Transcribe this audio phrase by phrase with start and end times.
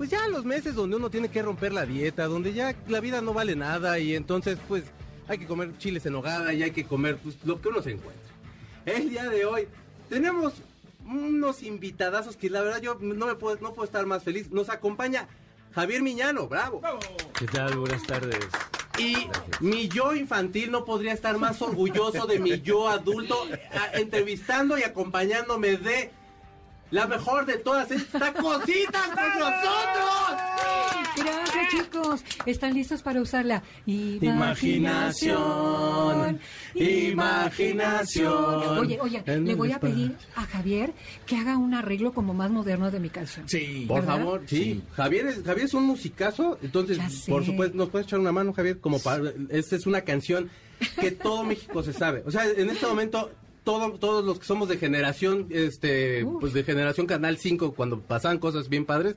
[0.00, 3.20] Pues ya los meses donde uno tiene que romper la dieta, donde ya la vida
[3.20, 4.84] no vale nada y entonces pues
[5.28, 7.90] hay que comer chiles en hogada y hay que comer pues, lo que uno se
[7.90, 8.24] encuentre.
[8.86, 9.68] El día de hoy
[10.08, 10.54] tenemos
[11.04, 14.50] unos invitadazos que la verdad yo no me puedo, no puedo estar más feliz.
[14.50, 15.28] Nos acompaña
[15.74, 16.80] Javier Miñano, bravo.
[17.38, 17.76] ¿Qué tal?
[17.76, 18.38] Buenas tardes.
[18.98, 19.26] Y
[19.60, 23.36] mi yo infantil no podría estar más orgulloso de mi yo adulto
[23.72, 26.10] a- entrevistando y acompañándome de
[26.90, 30.50] la mejor de todas esta cositas con nosotros.
[31.16, 36.40] Gracias chicos, están listos para usar la Imaginación,
[36.74, 38.78] imaginación.
[38.78, 40.92] Oye, oye, le voy a pedir a Javier
[41.26, 43.48] que haga un arreglo como más moderno de mi canción.
[43.48, 43.84] Sí.
[43.86, 44.18] Por ¿verdad?
[44.18, 44.82] favor, sí.
[44.94, 48.80] Javier, es, Javier es un musicazo, entonces, por supuesto, nos puedes echar una mano, Javier,
[48.80, 49.32] como para...
[49.50, 50.50] Esta es una canción
[51.00, 52.22] que todo México se sabe.
[52.26, 53.30] O sea, en este momento,
[53.64, 56.40] todo, todos los que somos de generación, este, Uf.
[56.40, 59.16] pues de generación Canal 5, cuando pasaban cosas bien padres,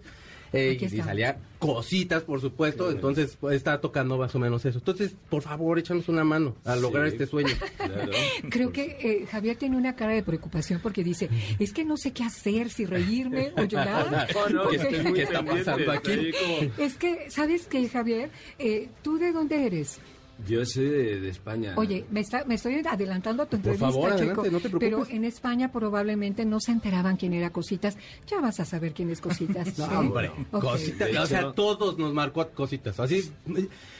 [0.55, 1.07] eh, y estamos.
[1.07, 4.77] salía cositas, por supuesto, entonces pues, está tocando más o menos eso.
[4.77, 7.13] Entonces, por favor, échanos una mano a lograr Sí.
[7.13, 7.49] este sueño.
[7.77, 8.11] Claro.
[8.49, 11.27] Creo que eh, Javier tiene una cara de preocupación porque dice,
[11.57, 14.27] es que no sé qué hacer, si reírme o llorar.
[14.35, 16.11] No, no, ¿Qué- estoy muy qué está pendiente, pasando aquí?
[16.11, 18.29] estoy como- Es que, ¿sabes qué, Javier?
[18.59, 19.99] Eh, ¿Tú de dónde eres?
[20.47, 21.73] Yo soy de, de España.
[21.77, 24.69] Oye, me, está, me estoy adelantando a tu Por entrevista, favor, Checo, adelante, no te
[24.69, 25.07] preocupes.
[25.07, 27.97] pero en España probablemente no se enteraban quién era Cositas.
[28.27, 29.77] Ya vas a saber quién es Cositas.
[29.77, 29.95] No, ¿sí?
[29.95, 31.09] hombre, cositas.
[31.17, 32.99] O sea, todos nos marcó a cositas.
[32.99, 33.31] Así,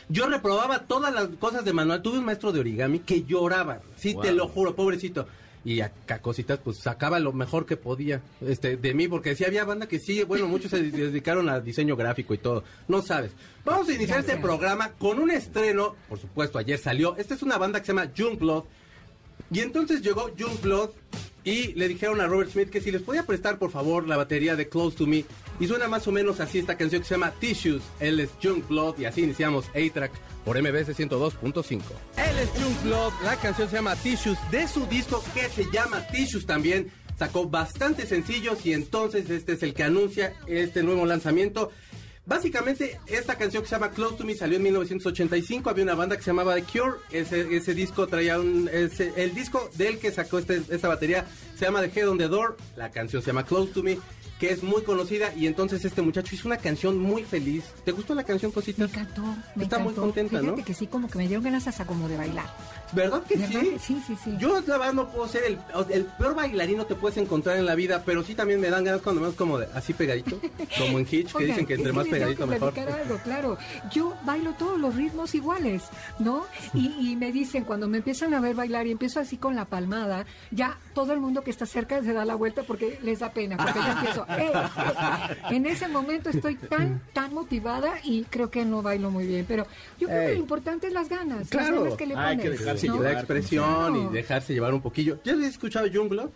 [0.10, 2.02] yo reprobaba todas las cosas de manual.
[2.02, 3.80] Tuve un maestro de origami que lloraba.
[3.96, 5.28] Sí, te lo juro, pobrecito.
[5.66, 9.64] Y acá cositas, pues sacaba lo mejor que podía este, de mí, porque sí había
[9.64, 12.64] banda que sí, bueno, muchos se dedicaron al diseño gráfico y todo.
[12.88, 13.32] No sabes.
[13.64, 17.16] Vamos a iniciar este programa con un estreno, por supuesto, ayer salió.
[17.18, 18.66] Esta es una banda que se llama Jungblood.
[19.52, 20.92] Y entonces llegó Jungblood
[21.44, 24.56] y le dijeron a Robert Smith que si les podía prestar por favor la batería
[24.56, 25.26] de Close to Me.
[25.60, 27.84] Y suena más o menos así esta canción que se llama Tissues.
[28.00, 30.12] Él es Jungblood y así iniciamos A-Track
[30.46, 31.82] por MBS 102.5.
[32.18, 36.46] Él es Jungblood, la canción se llama Tissues de su disco que se llama Tissues
[36.46, 36.92] también.
[37.18, 41.72] Sacó bastantes sencillos y entonces este es el que anuncia este nuevo lanzamiento.
[42.26, 45.70] Básicamente, esta canción que se llama Close to Me salió en 1985.
[45.70, 46.98] Había una banda que se llamaba The Cure.
[47.12, 48.70] Ese, ese disco traía un.
[48.72, 51.26] el disco del que sacó esta batería
[51.56, 52.56] se llama The Head on the Door.
[52.78, 54.00] La canción se llama Close to Me,
[54.44, 55.34] que es muy conocida.
[55.38, 57.64] Y entonces este muchacho hizo una canción muy feliz.
[57.86, 58.92] ¿Te gustó la canción, Me Cositas?
[58.92, 59.24] encantó,
[59.56, 60.66] me Está muy contenta, Fíjate ¿no?
[60.66, 62.46] que sí, como que me dieron ganas hasta como de bailar.
[62.92, 63.62] ¿Verdad que ¿Verdad?
[63.62, 63.78] sí?
[63.80, 64.36] Sí, sí, sí.
[64.38, 65.58] Yo la verdad no puedo ser el,
[65.90, 69.02] el peor bailarino que puedes encontrar en la vida, pero sí también me dan ganas
[69.02, 70.38] cuando menos como de así pegadito,
[70.78, 72.74] como en Hitch, que Oigan, dicen que entre más pegadito que mejor.
[72.78, 73.58] algo, claro.
[73.94, 75.84] Yo bailo todos los ritmos iguales,
[76.20, 76.46] ¿no?
[76.74, 79.64] Y, y me dicen, cuando me empiezan a ver bailar y empiezo así con la
[79.66, 83.32] palmada, ya todo el mundo que está cerca se da la vuelta porque les da
[83.32, 84.26] pena, porque yo empiezo,
[85.50, 89.66] En ese momento estoy tan, tan motivada y creo que no bailo muy bien, pero
[90.00, 91.72] yo creo que lo importante es las ganas, Claro.
[91.76, 93.02] las ganas que le Hay que dejarse ¿no?
[93.02, 94.10] la expresión Claro.
[94.12, 95.20] y dejarse llevar un poquillo.
[95.24, 96.28] ¿Ya has escuchado Jungle?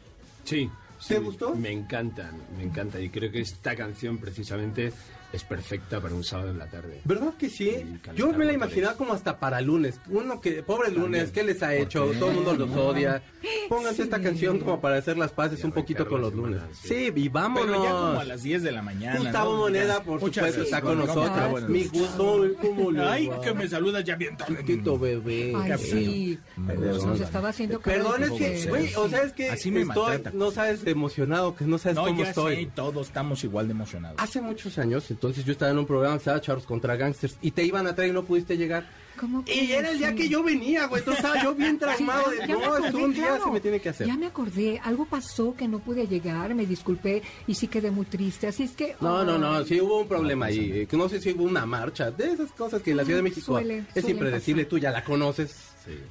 [0.43, 0.69] Sí.
[1.07, 1.53] ¿Te sí, gustó?
[1.55, 2.99] Me encantan, me encanta.
[2.99, 4.91] Y creo que esta canción precisamente
[5.33, 7.01] es perfecta para un sábado en la tarde.
[7.03, 7.99] ¿Verdad que sí?
[8.15, 9.99] Yo me la imaginaba como hasta para lunes.
[10.09, 11.31] Uno que, pobre lunes, También.
[11.31, 12.11] ¿qué les ha ¿Por hecho?
[12.11, 12.17] qué?
[12.17, 13.21] Todo el mundo los odia.
[13.69, 14.01] Pónganse Sí.
[14.03, 16.59] esta canción como para hacer las paces Y un poquito con los lunes.
[16.59, 16.87] semana, sí.
[16.87, 17.65] Sí, y vámonos.
[17.67, 19.19] Pero ya como a las 10 de la mañana.
[19.19, 19.57] Gustavo ¿no?
[19.63, 20.03] Moneda, Ya.
[20.03, 21.69] por Muchas supuesto, está con ¿Cómo nosotros.
[21.69, 24.57] Mi gusto, ¿cómo le Ay, que me saludas ya bien tarde.
[24.57, 25.53] Chiquito bebé.
[25.55, 26.39] Ay, sí.
[26.65, 27.07] Perdón.
[27.09, 30.31] Nos estaba haciendo Perdón, es que, güey, o sea, es que Así me estoy, maltrata.
[30.37, 32.65] no sabes de emocionado, que no sabes No, cómo ya estoy.
[32.75, 34.17] todos estamos igual de emocionados.
[34.21, 37.49] Hace muchos años, entonces yo estaba en un programa que se Charles contra Gangsters y
[37.51, 38.87] te iban a traer y no pudiste llegar.
[39.19, 40.15] ¿Cómo Y que era el día sí?
[40.15, 40.99] que yo venía, güey.
[40.99, 43.43] Entonces estaba yo bien Sí, traumado de ya me no, acordé, es un día claro.
[43.45, 44.05] se me tiene que hacer.
[44.05, 48.05] Ya me acordé, algo pasó que no pude llegar, me disculpé y sí quedé muy
[48.05, 48.95] triste, así es que...
[49.01, 50.71] No, no, no, ay, sí hubo un problema ahí.
[50.81, 52.11] eh, Que no sé si hubo una marcha.
[52.11, 54.63] De esas cosas que la Ciudad de México Suele- es impredecible.
[54.65, 54.69] pasar.
[54.69, 55.55] Tú ya la conoces.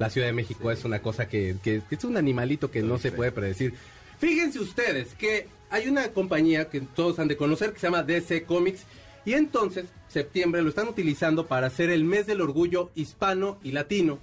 [0.00, 2.98] La Ciudad de México es una cosa que, que- que es un animalito que no
[2.98, 3.72] se puede predecir.
[4.18, 8.44] Fíjense ustedes que hay una compañía que todos han de conocer que se llama DC
[8.44, 8.82] Comics.
[9.24, 14.18] Y entonces, septiembre lo están utilizando para hacer el mes del orgullo hispano y latino.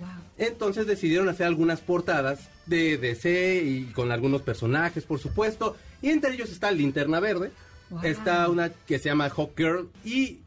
[0.00, 0.08] wow.
[0.38, 5.76] Entonces decidieron hacer algunas portadas de DC y con algunos personajes, por supuesto.
[6.02, 7.50] Y entre ellos está Linterna Verde.
[7.90, 8.02] Wow.
[8.02, 9.88] Está una que se llama Hawk Girl.
[10.04, 10.38] Y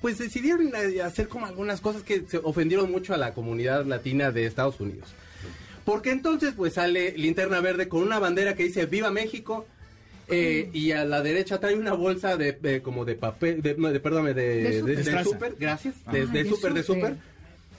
[0.00, 4.30] pues decidieron eh, hacer como algunas cosas que se ofendieron mucho a la comunidad latina
[4.30, 5.08] de Estados Unidos.
[5.86, 9.66] Porque entonces pues sale Linterna Verde con una bandera que dice Viva México
[10.28, 13.90] eh, y a la derecha trae una bolsa de, de- como de papel, de, no,
[13.92, 17.02] de- perdóname, de, De súper, gracias, de, Ah, de de súper, de súper.
[17.12, 17.36] súper.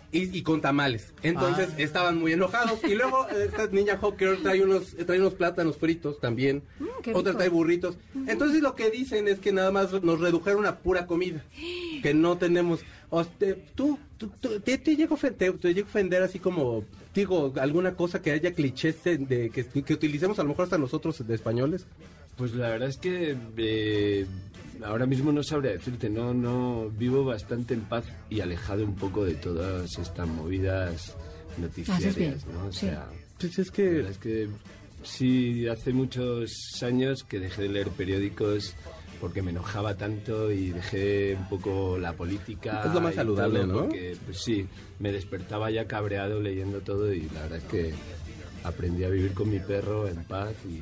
[0.09, 1.11] Y, y con tamales.
[1.21, 1.75] Entonces Ah.
[1.79, 2.79] estaban muy enojados.
[2.85, 6.63] Y luego esta niña Hawker trae unos, trae unos plátanos fritos también.
[6.79, 7.97] Mm, Otra trae burritos.
[8.25, 11.43] Entonces lo que dicen es que nada más nos redujeron a pura comida.
[12.01, 12.79] Que no tenemos.
[13.09, 16.39] o te- tú, tú- tú- te, te llega a ofender, te llega a ofender así
[16.39, 16.83] como,
[17.21, 20.77] digo, alguna cosa que haya clichés de, de- que, que utilicemos a lo mejor hasta
[20.77, 21.85] nosotros de españoles.
[22.37, 24.25] Pues la verdad es que eh,
[24.83, 29.25] ahora mismo no sabría decirte, no, no vivo bastante en paz y alejado un poco
[29.25, 31.15] de todas estas movidas
[31.57, 32.67] noticiarias, ¿no?
[32.67, 32.81] O sí.
[32.87, 33.07] sea,
[33.39, 34.47] Pues es la que verdad es que
[35.03, 36.51] sí, hace muchos
[36.83, 38.75] años que dejé de leer periódicos
[39.19, 42.83] porque me enojaba tanto y dejé un poco la política.
[42.85, 43.79] Es lo más saludable, todo, ¿no?
[43.85, 44.65] Porque, pues sí,
[44.99, 47.93] me despertaba ya cabreado leyendo todo y la verdad es que
[48.63, 50.81] aprendí a vivir con mi perro en paz y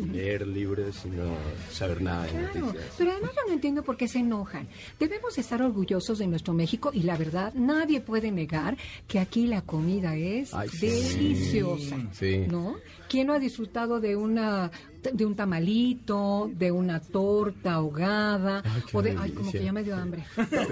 [0.12, 1.36] leer libros y no
[1.70, 2.94] saber nada de Claro, noticias.
[2.96, 4.66] pero además yo no entiendo por qué se enojan.
[4.98, 9.60] Debemos estar orgullosos de nuestro México y la verdad, nadie puede negar que aquí la
[9.60, 10.86] comida es Ay, sí.
[10.86, 11.96] deliciosa.
[12.12, 12.44] Sí.
[12.48, 12.76] ¿No?
[13.10, 14.70] ¿Quién no ha disfrutado de una
[15.12, 19.72] de un tamalito, de una torta ahogada Ay, qué o de ay, como que ya
[19.72, 20.24] me dio hambre.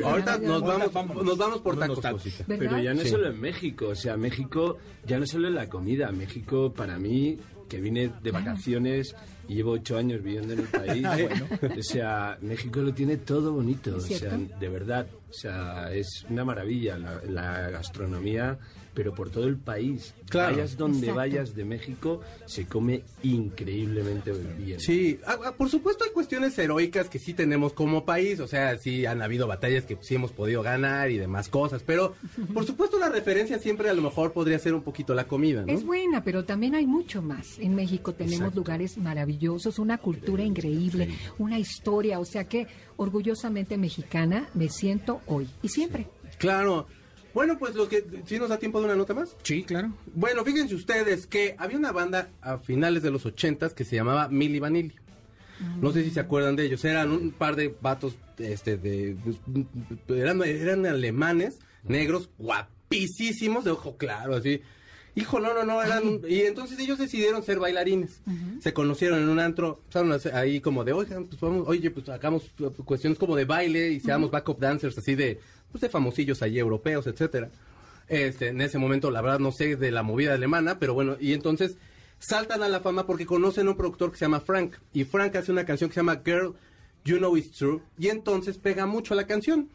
[0.05, 0.89] ahorita nos hambre.
[0.93, 2.01] vamos, nos vamos por tacos.
[2.01, 2.23] tacos.
[2.47, 3.09] Pero ya no Sí.
[3.09, 7.39] solo en México, o sea, México ya no solo en la comida, México para mí,
[7.69, 9.15] que vine de vacaciones
[9.49, 11.05] y llevo ocho años viviendo en el país,
[11.79, 16.45] o sea, México lo tiene todo bonito, o sea, de verdad, o sea, es una
[16.45, 18.59] maravilla la, la gastronomía,
[18.97, 20.15] pero por todo el país.
[20.31, 20.57] Claro.
[20.57, 21.17] Vayas donde Exacto.
[21.17, 24.81] vayas de México, se come increíblemente bien.
[24.81, 29.05] Sí, ah, por supuesto hay cuestiones heroicas que sí tenemos como país, o sea, sí
[29.05, 32.15] han habido batallas que sí hemos podido ganar y demás cosas, pero
[32.55, 35.73] por supuesto la referencia siempre a lo mejor podría ser un poquito la comida, ¿no?
[35.73, 37.59] Es buena, pero también hay mucho más.
[37.59, 38.61] En México tenemos Exacto.
[38.61, 42.67] lugares maravillosos, una cultura increíble, una historia, o sea que
[42.97, 46.07] orgullosamente mexicana me siento hoy y siempre.
[46.39, 46.87] Claro.
[47.37, 49.37] Bueno, pues los que sí nos da tiempo de una nota más.
[49.43, 49.93] Sí, claro.
[50.15, 54.29] Bueno, fíjense ustedes que había una banda a finales de los ochentas que se llamaba
[54.29, 54.95] Milli Vanilli.
[55.79, 56.83] No sé si se acuerdan de ellos.
[56.87, 59.19] Eran un par de vatos, este, de,
[60.09, 64.63] eran, eran alemanes, negros, guapísimos, de ojo claro, así.
[65.15, 66.23] Hijo, no, no, no, eran...
[66.27, 68.23] y entonces ellos decidieron ser bailarines.
[68.61, 72.51] Se conocieron en un antro, hacer ahí como de, oigan, pues vamos, oye, pues hagamos
[72.87, 75.39] cuestiones como de baile y seamos backup dancers, así de,
[75.77, 77.51] pues de famosillos allí europeos, etcétera.
[78.09, 81.35] Este, en ese momento, la verdad, no sé de la movida alemana, pero bueno, y
[81.35, 81.77] entonces
[82.19, 84.77] saltan a la fama porque conocen a un productor que se llama Frank.
[84.95, 86.55] Y Frank hace una canción que se llama Girl,
[87.05, 87.83] You Know It's True.
[87.99, 89.69] Y entonces pega mucho la canción.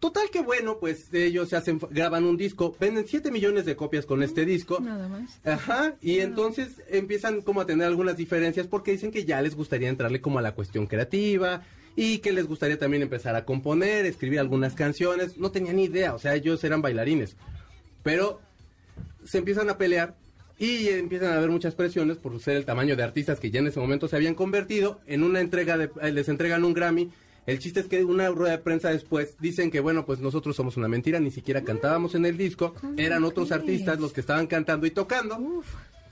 [0.00, 4.06] Total que bueno, pues ellos se hacen, graban un disco, venden 7 millones de copias
[4.06, 4.80] con este disco.
[4.80, 5.40] Nada más.
[5.44, 9.90] Ajá, y entonces empiezan como a tener algunas diferencias porque dicen que ya les gustaría
[9.90, 11.62] entrarle como a la cuestión creativa
[11.96, 15.36] y que les gustaría también empezar a componer, escribir algunas canciones.
[15.36, 17.36] No tenían ni idea, o sea, ellos eran bailarines.
[18.02, 18.40] Pero
[19.24, 20.16] se empiezan a pelear
[20.58, 23.68] y empiezan a haber muchas presiones por ser el tamaño de artistas que ya en
[23.68, 25.00] ese momento se habían convertido.
[25.06, 27.10] En una entrega, de, eh, les entregan un Grammy.
[27.46, 30.78] El chiste es que una rueda de prensa después dicen que, bueno, pues nosotros somos
[30.78, 34.86] una mentira, ni siquiera cantábamos en el disco, eran otros artistas los que estaban cantando
[34.86, 35.62] y tocando.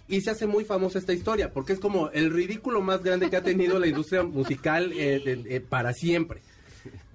[0.09, 3.37] Y se hace muy famosa esta historia, porque es como el ridículo más grande que
[3.37, 6.43] ha tenido la industria musical eh, de- eh, para siempre.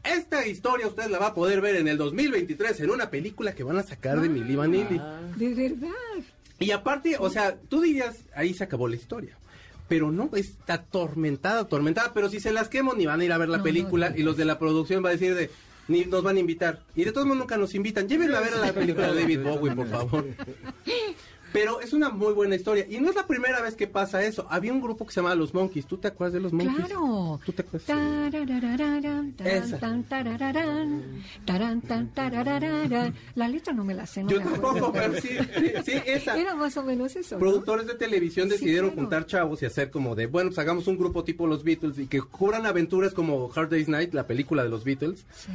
[0.04, 3.64] Esta historia usted la va a poder ver en el 2023 en una película que
[3.64, 5.02] van a sacar de Milli Vanilli.
[5.36, 5.90] De verdad.
[6.60, 9.38] Y aparte, o sea, tú dirías, ahí se acabó la historia.
[9.90, 12.14] Pero no, está atormentada, atormentada.
[12.14, 14.10] Pero si se las quemo, ni van a ir a ver la No, película.
[14.10, 14.20] no, no.
[14.22, 15.50] Y los de la producción va a decir de,
[15.90, 16.84] ni nos van a invitar.
[16.96, 18.08] Y de todos modos nunca nos invitan.
[18.08, 20.26] Llévenla a ver a la película de David Bowie, por favor.
[21.58, 22.86] Pero es una muy buena historia.
[22.88, 24.46] Y no es la primera vez que pasa eso.
[24.50, 25.88] Había un grupo que se llamaba Los Monkeys.
[25.88, 26.86] ¿Tú te acuerdas de Los Monkeys?
[26.86, 27.40] Claro.
[27.44, 27.88] ¿Tú te acuerdas?
[33.36, 35.30] La letra no me la sé, no Yo tampoco, pero sí,
[35.84, 36.38] sí, esa.
[36.38, 37.40] Era más o menos eso.
[37.40, 41.24] Productores de televisión decidieron juntar chavos y hacer como de, bueno, pues hagamos un grupo
[41.24, 44.84] tipo los Beatles y que cubran aventuras como Hard Day's Night, la película de los
[44.84, 45.52] Beatles, Sí.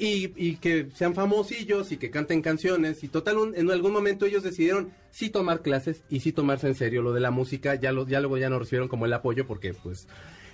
[0.00, 3.04] Y, y que sean famosillos y que canten canciones.
[3.04, 6.74] Y total, un- en algún momento ellos decidieron sí tomar clases y sí tomarse en
[6.74, 7.74] serio lo de la música.
[7.74, 10.08] Ya, lo, ya luego ya no recibieron como el apoyo porque, pues...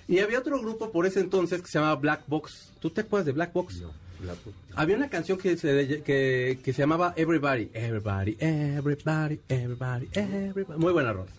[0.09, 2.71] Y había otro grupo por ese entonces que se llamaba Black Box.
[2.79, 3.81] ¿Tú te acuerdas de Black Box?
[4.25, 4.33] La-
[4.75, 10.79] Había una canción que se, que, que se llamaba Everybody, Everybody, Everybody, Everybody, Everybody.
[10.79, 11.29] Muy buena rola.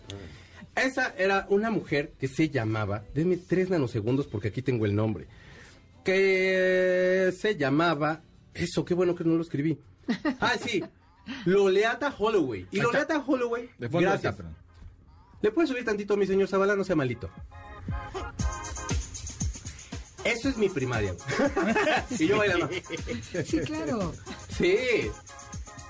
[0.75, 5.25] Esa era una mujer que se llamaba, denme tres nanosegundos porque aquí tengo el nombre,
[6.09, 8.21] que se llamaba
[8.53, 9.79] Eso, qué bueno que no lo escribí.
[10.39, 10.83] Ah, sí.
[11.45, 12.65] Loleata Holloway.
[12.71, 12.81] Y.
[12.81, 14.33] Loleata Holloway, De fondo gracias.
[14.39, 14.51] está.
[15.41, 16.75] ¿Le puede subir tantito, mi señor Zavala?
[16.75, 17.29] No sea malito.
[20.23, 21.15] Eso es mi primaria.
[22.19, 22.69] y yo bailando.
[23.45, 24.13] Sí, claro.
[24.57, 24.77] Sí,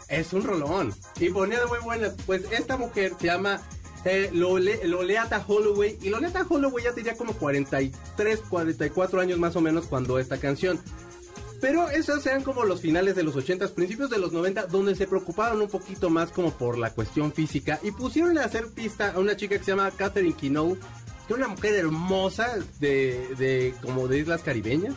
[0.09, 0.93] es un rolón.
[1.19, 2.13] Y ponía de muy buenas.
[2.25, 3.61] Pues esta mujer se llama
[4.05, 5.97] eh, Lole- Loleata Holloway.
[6.01, 10.79] Y Loleata Holloway ya tenía como 43, 44 años más o menos cuando esta canción.
[11.61, 15.07] Pero esos eran como los finales de los 80, principios de los 90, donde se
[15.07, 19.19] preocuparon un poquito más como por la cuestión física y pusieron a hacer pista a
[19.19, 20.77] una chica que se llama Catherine Kinow,
[21.27, 24.93] que es una mujer hermosa de, de como de islas caribeñas.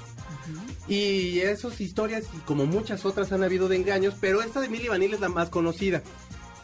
[0.88, 4.86] Y esas historias y como muchas otras han habido de engaños, pero esta de Milli
[4.88, 6.02] Vanilli es la más conocida.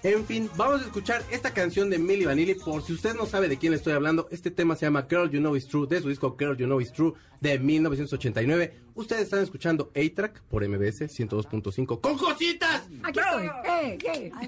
[0.04, 2.54] En fin, vamos a escuchar esta canción de Milli Vanilli.
[2.54, 5.28] Por si usted no sabe de quién le estoy hablando, este tema se llama Girl
[5.28, 8.74] You Know It's True, de su disco Girl You Know It's True de 1989.
[8.94, 12.00] Ustedes están escuchando A-Track por MBS 102.5.
[12.00, 12.82] ¡Con cositas!
[13.02, 13.46] Aquí estoy.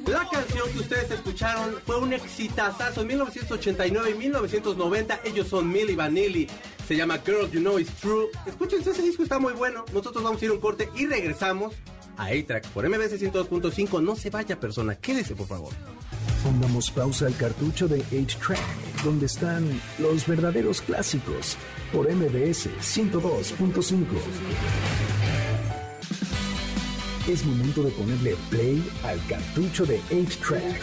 [0.06, 5.20] La canción que ustedes escucharon fue un exitazazo en 1989 y 1990.
[5.24, 6.46] Ellos son Milli Vanilli.
[6.86, 8.28] Se llama Girl You Know It's True.
[8.46, 9.84] Escúchense, ese disco está muy bueno.
[9.92, 11.74] Nosotros vamos a ir a un corte y regresamos
[12.20, 14.02] a A-Track por MBS 102.5.
[14.02, 14.94] No se vaya, persona.
[14.94, 15.72] Quédese, por favor.
[16.44, 21.56] Pongamos pausa al cartucho de 8-Track, donde están los verdaderos clásicos,
[21.92, 24.04] por MBS 102.5.
[27.28, 30.80] Es momento de ponerle play al cartucho de 8-Track,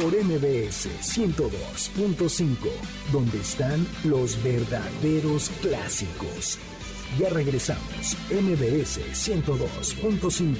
[0.00, 2.56] por MBS 102.5,
[3.12, 6.58] donde están los verdaderos clásicos.
[7.16, 10.54] Ya regresamos, MBS 102.5.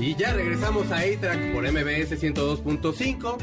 [0.00, 3.36] Y ya regresamos a A-Track por MBS 102.5.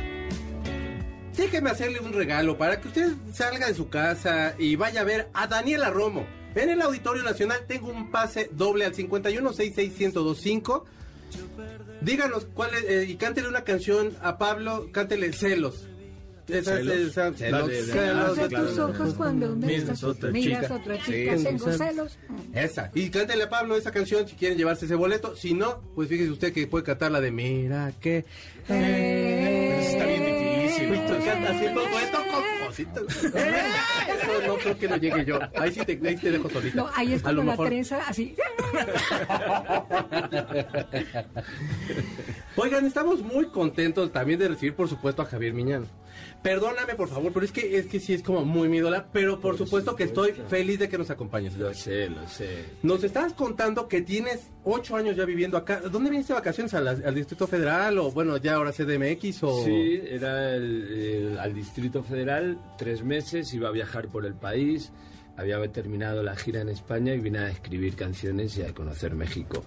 [1.37, 5.29] Déjeme hacerle un regalo para que usted salga de su casa y vaya a ver
[5.33, 6.25] a Daniela Romo.
[6.55, 10.83] En el Auditorio Nacional tengo un pase doble al 51661025.
[12.01, 15.87] Díganos cuál es, eh, y cántele una canción a Pablo, cántele Celos.
[16.47, 16.97] Esa es- ¿Celos?
[16.97, 20.75] esa- celos, La de- celos de tus ojos cuando miras estás- otra miras chica.
[20.75, 21.35] otra Sí, chica.
[21.37, 21.77] Tengo celos.
[21.77, 22.17] celos.
[22.53, 22.91] Esa.
[22.93, 25.35] Y cántele a Pablo esa canción si quieren llevarse ese boleto.
[25.35, 28.25] Si no, pues fíjese usted que puede cantar la de Mira que...
[28.69, 30.45] Eh, Está bien difícil.
[31.47, 33.03] Haciendo dueto con cositas.
[33.23, 35.39] Eso no creo que no llegue yo.
[35.57, 36.75] Ahí sí te, ahí te dejo solita.
[36.75, 37.67] No, ahí es A lo como la mejor.
[37.67, 38.35] trenza así.
[42.55, 45.85] Oigan, estamos muy contentos también de recibir, por supuesto, a Javier Miñano.
[46.45, 49.39] Perdóname, por favor, pero es que es que sí es como muy mi ídola, pero
[49.41, 51.57] por, supuesto, que estoy feliz de que nos acompañes.
[51.57, 52.65] Lo sé, lo sé.
[52.83, 55.79] Nos estabas contando que tienes ocho años ya viviendo acá.
[55.79, 56.71] ¿Dónde viniste de vacaciones?
[56.75, 59.65] ¿Al, al Distrito Federal o, bueno, ya ahora CDMX o...?
[59.65, 60.87] Sí, era el-
[61.33, 64.91] el- al Distrito Federal, tres meses, iba a viajar por el país,
[65.37, 69.63] había terminado la gira en España y vine a escribir canciones y a conocer México.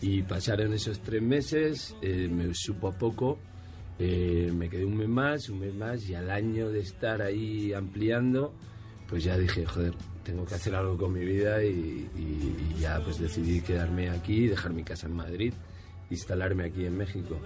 [0.00, 3.40] Y pasaron esos tres meses, eh, me supo poco,
[3.98, 7.72] eh, me quedé un mes más, un mes más, y al año de estar ahí
[7.72, 8.52] ampliando,
[9.08, 13.00] pues ya dije, joder, tengo que hacer algo con mi vida y, y- y ya
[13.04, 15.52] pues decidí quedarme aquí, dejar mi casa en Madrid,
[16.10, 17.38] instalarme aquí en México.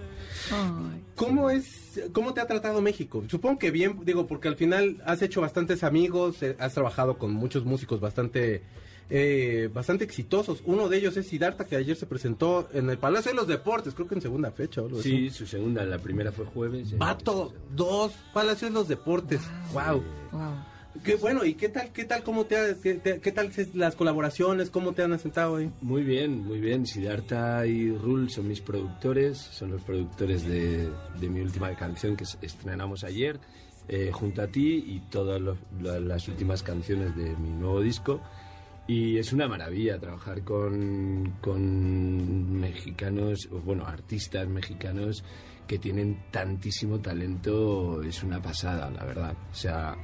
[0.52, 1.02] Ay.
[1.16, 3.24] ¿Cómo es, cómo te ha tratado México?
[3.28, 7.32] Supongo que bien, digo, porque al final has hecho bastantes amigos, eh, has trabajado con
[7.32, 8.62] muchos músicos bastante,
[9.10, 10.62] eh, bastante exitosos.
[10.66, 13.94] Uno de ellos es Siddhartha, que ayer se presentó en el Palacio de los Deportes,
[13.94, 15.10] creo que en segunda fecha o algo así.
[15.10, 16.96] Sí, su segunda, la primera fue jueves.
[16.98, 19.40] Vato, dos Palacios de los Deportes.
[19.72, 20.02] Wow.
[20.32, 20.54] Wow.
[21.04, 23.94] Qué bueno, ¿y qué tal, qué tal, cómo te, ha- qué, te- qué tal las
[23.94, 25.70] colaboraciones, cómo te han asentado ahí?
[25.80, 26.86] Muy bien, muy bien.
[26.86, 30.88] Siddhartha y Rul son mis productores, son los productores de,
[31.20, 33.38] de mi última canción que es- estrenamos ayer,
[33.86, 38.20] eh, junto a ti y todas los- las últimas canciones de mi nuevo disco.
[38.88, 45.22] Y es una maravilla trabajar con, con mexicanos, bueno, artistas mexicanos
[45.66, 49.36] que tienen tantísimo talento, es una pasada, la verdad.
[49.52, 49.94] O sea,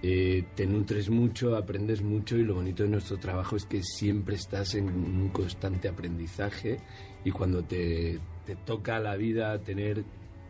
[0.00, 4.36] eh, te nutres mucho, aprendes mucho y lo bonito de nuestro trabajo es que siempre
[4.36, 6.76] estás en un constante aprendizaje
[7.24, 10.04] y cuando te, te toca la vida tener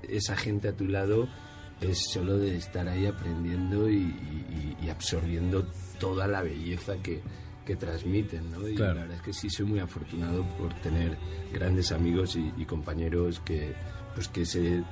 [0.07, 1.29] esa gente a tu lado
[1.81, 5.67] es solo de estar ahí aprendiendo y, y- y absorbiendo
[5.99, 7.21] toda la belleza que,
[7.65, 8.67] que transmiten, ¿no?
[8.69, 8.95] Y Claro.
[8.95, 11.17] la verdad es que sí soy muy afortunado por tener
[11.53, 13.73] grandes amigos y, y compañeros que
[14.15, 14.83] pues que se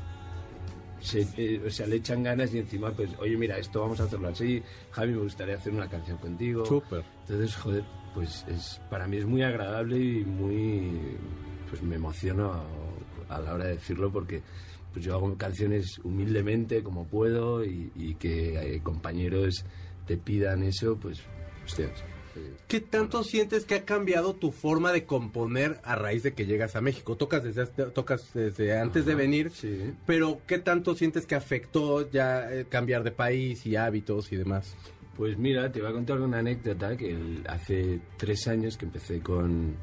[1.00, 4.04] se, eh, o sea, le echan ganas y encima, pues, oye, mira, esto vamos a
[4.04, 4.60] hacerlo así.
[4.90, 6.66] Javi, me gustaría hacer una canción contigo.
[6.66, 7.04] Súper.
[7.20, 7.84] Entonces, joder,
[8.14, 10.90] pues es, para mí es muy agradable y muy,
[11.70, 14.42] pues me emociono a, a la hora de decirlo porque
[14.92, 19.64] pues yo hago canciones humildemente como puedo y, y que eh, compañeros
[20.04, 21.20] te pidan eso, pues,
[21.64, 21.92] hostias,
[22.68, 26.76] ¿Qué tanto sientes que ha cambiado tu forma de componer a raíz de que llegas
[26.76, 27.16] a México?
[27.16, 29.94] Tocas desde, tocas desde antes de venir, sí.
[30.06, 34.74] pero ¿qué tanto sientes que afectó ya eh, cambiar de país y hábitos y demás?
[35.16, 39.20] Pues mira, te voy a contar una anécdota que el- hace tres años que empecé
[39.20, 39.74] con,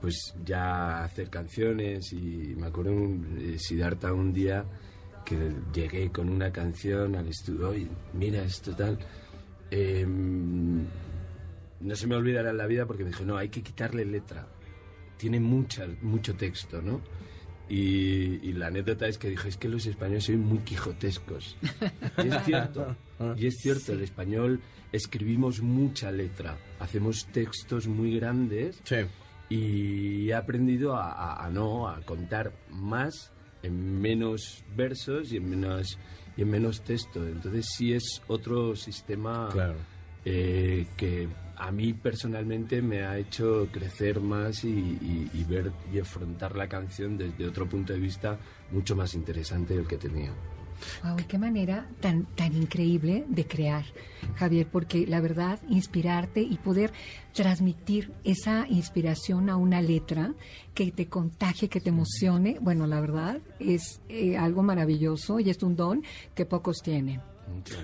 [0.00, 4.64] pues ya hacer canciones y me acuerdo un, eh, Siddhartha un día
[5.24, 8.98] que llegué con una canción al estudio, oye, mira esto tal,
[9.70, 10.84] Em,
[11.80, 14.46] no se me olvidará en la vida porque me dijo, no, hay que quitarle letra,
[15.16, 17.00] tiene mucha, mucho texto, ¿no?
[17.68, 21.56] Y, y la anécdota es que dijo, es que los españoles son muy quijotescos.
[22.22, 22.96] Y es cierto,
[23.36, 24.60] y es cierto, el español
[24.92, 28.96] escribimos mucha letra, hacemos textos muy grandes Sí.
[29.48, 33.32] y he aprendido a, a- a no, a contar más
[33.64, 35.98] en menos versos y en menos,
[36.36, 37.26] y en menos texto.
[37.26, 39.74] Entonces sí es otro sistema Claro.
[40.28, 46.68] Eh, que a mí personalmente me ha hecho crecer más y, ver y afrontar la
[46.68, 48.36] canción desde otro punto de vista
[48.72, 50.32] mucho más interesante del que tenía.
[51.04, 53.84] Wow, qué manera tan, tan increíble de crear,
[54.34, 56.92] Javier, porque la verdad, inspirarte y poder
[57.32, 60.34] transmitir esa inspiración a una letra
[60.74, 65.62] que te contagie, que te emocione, bueno, la verdad es eh, algo maravilloso y es
[65.62, 66.02] un don
[66.34, 67.22] que pocos tienen.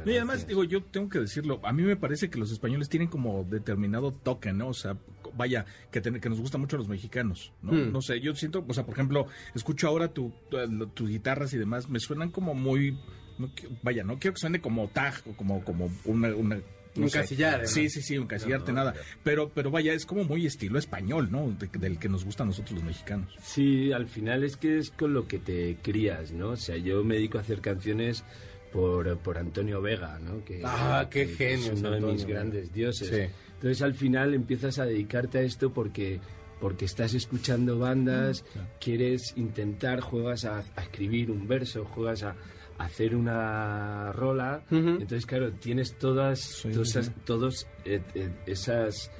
[0.04, 2.88] No, y además, digo, yo tengo que decirlo, a mí me parece que los españoles
[2.88, 4.68] tienen como determinado toque, ¿no?
[4.68, 4.96] O sea,
[5.36, 7.72] vaya, que, ten- que nos gusta mucho a los mexicanos, ¿no?
[7.72, 7.92] Hmm.
[7.92, 11.58] No sé, yo siento, o sea, por ejemplo, escucho ahora tu, tu- tus guitarras y
[11.58, 12.98] demás, me suenan como muy,
[13.38, 13.50] no
[13.82, 16.34] vaya, no quiero que suene como tag o como, como una...
[16.34, 16.60] una
[16.94, 17.20] no Un sé.
[17.20, 17.66] casillar, ¿no?
[17.68, 19.00] Sí, sí, sí, un casillarte, No, no, nada.
[19.24, 21.50] Pero, pero vaya, es como muy estilo español, ¿no?
[21.52, 23.34] De- del que nos gusta a nosotros los mexicanos.
[23.42, 26.50] Sí, al final es que es con lo que te crías, ¿no?
[26.50, 28.24] O sea, yo me dedico a hacer canciones
[28.72, 30.44] por, por Antonio Vega, ¿no?
[30.44, 33.08] Que, Ah, qué que genio Es uno de mis grandes dioses.
[33.08, 33.34] Sí.
[33.54, 36.20] Entonces al final empiezas a dedicarte a esto porque
[36.60, 38.44] porque estás escuchando bandas,
[38.80, 42.36] quieres intentar, juegas a, a escribir un verso, juegas a,
[42.78, 47.12] a hacer una rola, entonces claro, tienes todas, Sí, todas sí.
[47.24, 49.10] todos eh, eh, esas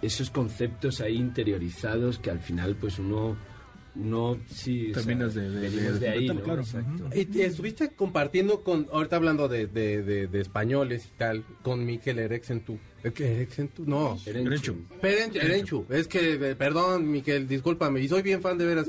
[0.00, 3.36] esos conceptos ahí interiorizados que al final pues uno
[3.96, 6.40] uno sí o sea, Terminas de- de- de- de ahí ¿no?
[6.42, 6.60] claro.
[6.62, 7.08] Exacto.
[7.14, 11.84] Y te estuviste compartiendo con, ahorita hablando de, de, de, de españoles y tal, con
[11.84, 12.78] Miquel Erexentu.
[13.02, 14.18] Erexentu, no.
[14.26, 14.76] Erenchu.
[15.00, 18.86] Peren- Erenchu, es que, eh, perdón, Miquel, discúlpame, y soy bien fan de veras.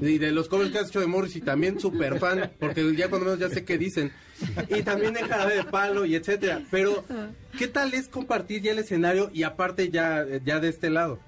[0.00, 3.08] Y de los covers que has hecho de Morris y también súper fan, porque ya
[3.08, 4.12] cuando menos ya sé qué dicen.
[4.68, 6.62] Y también de Jarabe de Palo y etcétera.
[6.70, 7.04] Pero,
[7.58, 11.18] ¿qué tal es compartir ya el escenario y aparte ya, ya de este lado?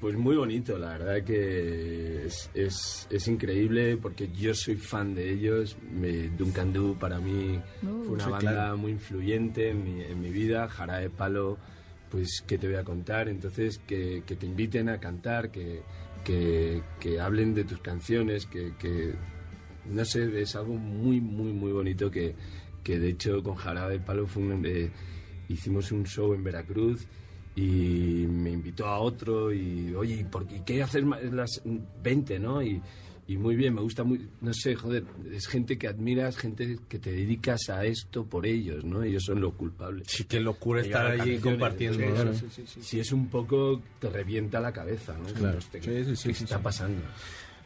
[0.00, 5.32] Pues muy bonito, la verdad que es, es, es increíble porque yo soy fan de
[5.32, 5.76] ellos.
[5.90, 8.78] Me, Duncan Du para mí fue una sí, banda claro.
[8.78, 10.68] muy influyente en mi, en mi vida.
[10.68, 11.58] Jarabe Palo,
[12.12, 13.28] pues qué te voy a contar.
[13.28, 15.82] Entonces que, que te inviten a cantar, que,
[16.24, 19.14] que, que hablen de tus canciones, que, que
[19.84, 22.36] no sé, es algo muy, muy, muy bonito que,
[22.84, 24.92] que de hecho con Jarabe Palo fue un, eh,
[25.48, 27.08] hicimos un show en Veracruz
[27.62, 31.60] y me invitó a otro y oye, ¿y por qué, qué hacer más- las
[32.02, 32.62] 20, no?
[32.62, 32.80] Y,
[33.26, 36.98] y muy bien, me gusta muy, no sé, joder, es gente que admiras, gente que
[36.98, 39.02] te dedicas a esto por ellos, ¿no?
[39.02, 40.06] Ellos son los culpables.
[40.08, 41.98] Sí, qué locura estar a ahí canciones, compartiendo.
[42.16, 42.34] sí, ¿no?
[42.34, 42.80] sí, sí, sí.
[42.82, 45.26] Si es un poco, te revienta la cabeza, ¿no?
[45.34, 45.58] Claro.
[45.58, 47.02] Hostia, Sí, sí, sí, ¿Qué está pasando?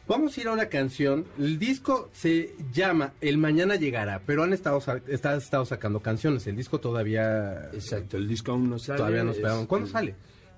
[0.07, 1.25] Vamos a ir a una canción.
[1.39, 6.45] El disco se llama El Mañana Llegará, pero han estado, está- estado sacando canciones.
[6.47, 8.97] El disco todavía, Exacto, el disco aún no sale.
[8.97, 9.67] todavía no es- esperamos.
[9.67, 10.15] ¿Cuándo sale?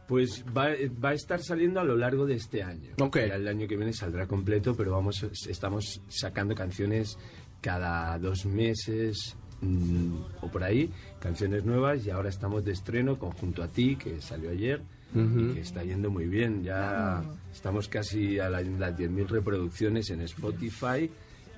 [0.07, 0.69] Pues va,
[1.03, 2.91] va a estar saliendo a lo largo de este año.
[2.99, 3.17] Ok.
[3.17, 7.17] Ya el año que viene saldrá completo, pero vamos, estamos sacando canciones
[7.61, 13.31] cada dos meses mm, o por ahí, canciones nuevas y ahora estamos de estreno con
[13.31, 14.81] Junto a ti, que salió ayer
[15.15, 16.63] y que está yendo muy bien.
[16.63, 17.23] Ya
[17.53, 21.09] estamos casi a la- las 10.000 reproducciones en Spotify.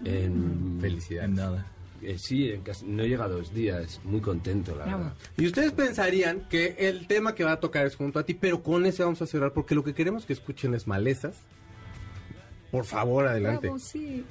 [0.06, 1.30] En, Felicidades.
[1.30, 1.66] En nada.
[2.04, 4.00] eh, sí, en casi- no llega a dos días.
[4.04, 4.98] Muy contento, la Bravo.
[5.06, 5.14] verdad.
[5.38, 8.62] Y ustedes pensarían que el tema que va a tocar es junto a ti, pero
[8.62, 11.38] con ese vamos a cerrar porque lo que queremos que escuchen es malezas.
[12.70, 13.68] Por favor, adelante.
[13.68, 14.24] Bravo, sí.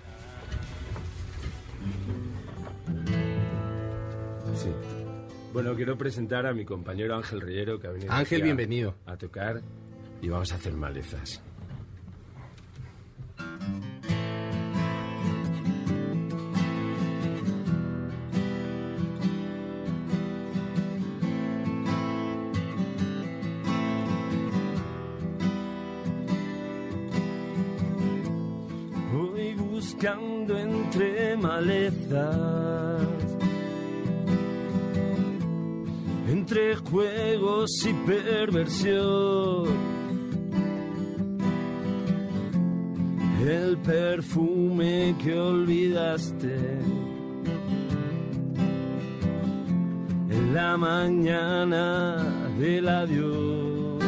[4.54, 4.70] Sí.
[5.56, 8.94] Bueno, quiero presentar a mi compañero Ángel Reyero, que ha venido Ángel, bienvenido.
[9.06, 9.62] a tocar
[10.20, 11.42] y vamos a hacer malezas.
[29.10, 33.35] Voy buscando entre malezas
[36.90, 39.66] juegos y perversión.
[43.46, 46.56] El perfume que olvidaste
[50.30, 52.16] en la mañana
[52.58, 54.02] del adiós.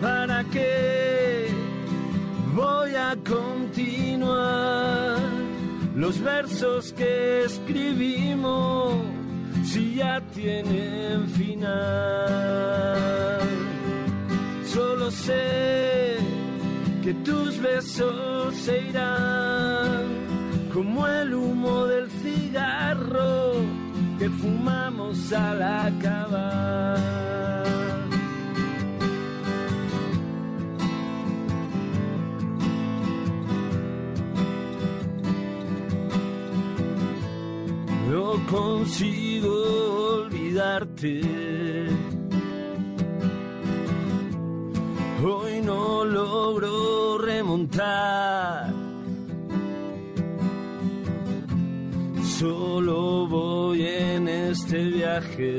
[0.00, 1.48] ¿Para qué
[2.54, 5.18] voy a continuar
[5.96, 9.18] los versos que escribimos
[9.68, 11.68] si ya tienen final?
[14.64, 16.16] Solo sé
[17.02, 20.04] que tus besos se irán
[20.72, 23.54] como el humo del cigarro
[24.18, 26.98] que fumamos al acabar.
[38.08, 39.17] No consigo
[45.24, 48.72] Hoy no logro remontar.
[52.22, 55.58] Solo voy en este viaje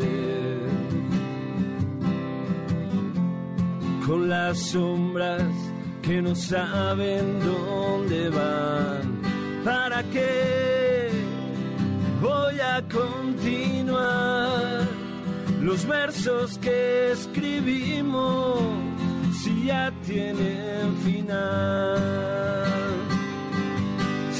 [4.05, 5.43] con las sombras
[6.01, 9.19] que no saben dónde van.
[9.65, 11.09] ¿Para qué
[12.21, 13.59] voy a continuar
[15.61, 18.59] los versos que escribimos
[19.41, 21.97] si ya tienen final?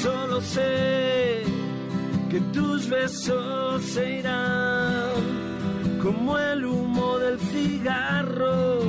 [0.02, 1.42] Solo sé
[2.30, 5.10] que tus besos se irán
[6.02, 8.80] como el humo del cigarro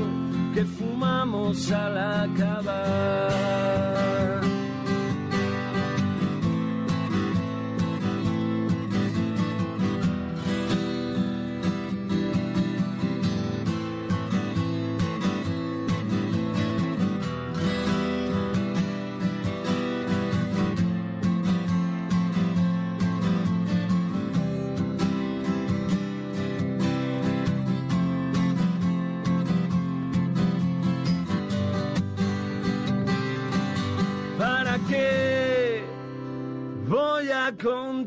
[0.53, 3.31] que fumamos al acabar.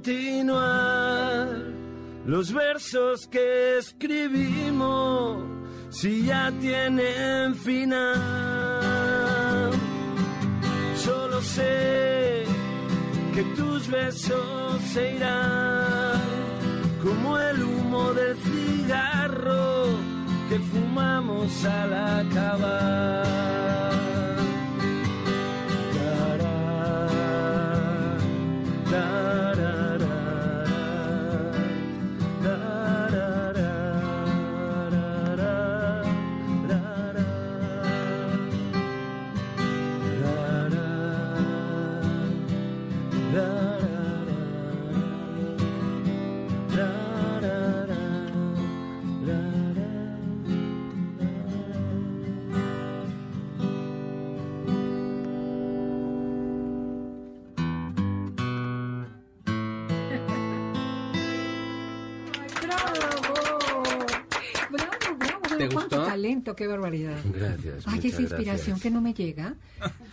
[0.04, 1.48] Continuar
[2.26, 5.42] los versos que escribimos
[5.88, 8.12] si ya tienen final?
[10.94, 12.44] Solo sé
[13.32, 16.20] que tus besos se irán
[17.02, 19.86] como el humo del cigarro
[20.50, 23.83] que fumamos al acabar.
[66.54, 67.16] ¡Qué barbaridad!
[67.32, 67.84] Gracias.
[67.86, 68.82] Ay, esa inspiración gracias.
[68.82, 69.54] que no me llega.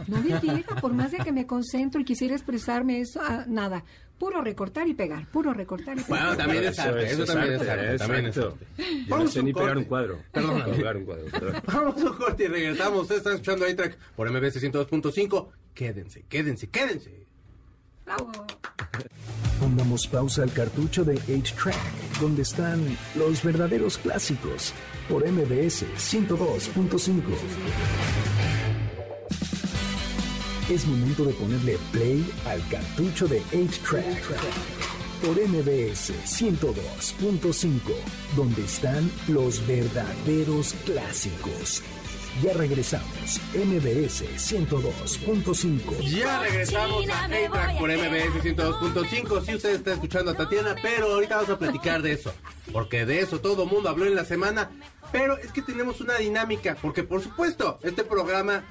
[0.07, 3.83] No me llega, por más de que me concentro y quisiera expresarme eso, ah, nada.
[4.17, 6.21] Puro recortar y pegar, puro recortar y pegar.
[6.21, 8.57] Bueno, también es arte, eso también es arte, también es exacto.
[8.61, 8.83] arte.
[8.83, 10.19] Yo no Vamos sé ni pegar un cuadro.
[10.31, 10.61] Perdón.
[10.61, 11.25] Colgar un cuadro.
[11.31, 11.61] perdón.
[11.65, 13.01] Vamos a un corte y regresamos.
[13.01, 15.47] Ustedes están escuchando ahí track por MBS 102.5.
[15.73, 17.25] Quédense, quédense, quédense.
[18.05, 18.31] Bravo.
[19.59, 21.75] Pongamos pausa al cartucho de 8-Track,
[22.21, 24.73] donde están los verdaderos clásicos,
[25.09, 27.21] por MBS 102.5.
[30.69, 34.23] Es momento de ponerle play al cartucho de 8-Track,
[35.25, 37.79] por MBS 102.5,
[38.35, 41.83] donde están los verdaderos clásicos.
[42.39, 45.99] Ya regresamos, MBS 102.5.
[45.99, 49.45] Ya regresamos a A-Track por MBS 102.5.
[49.45, 52.33] Sí, usted está escuchando a Tatiana, pero ahorita vamos a platicar de eso.
[52.71, 54.71] Porque de eso todo mundo habló en la semana.
[55.11, 56.77] Pero es que tenemos una dinámica.
[56.81, 58.63] Porque, por supuesto, este programa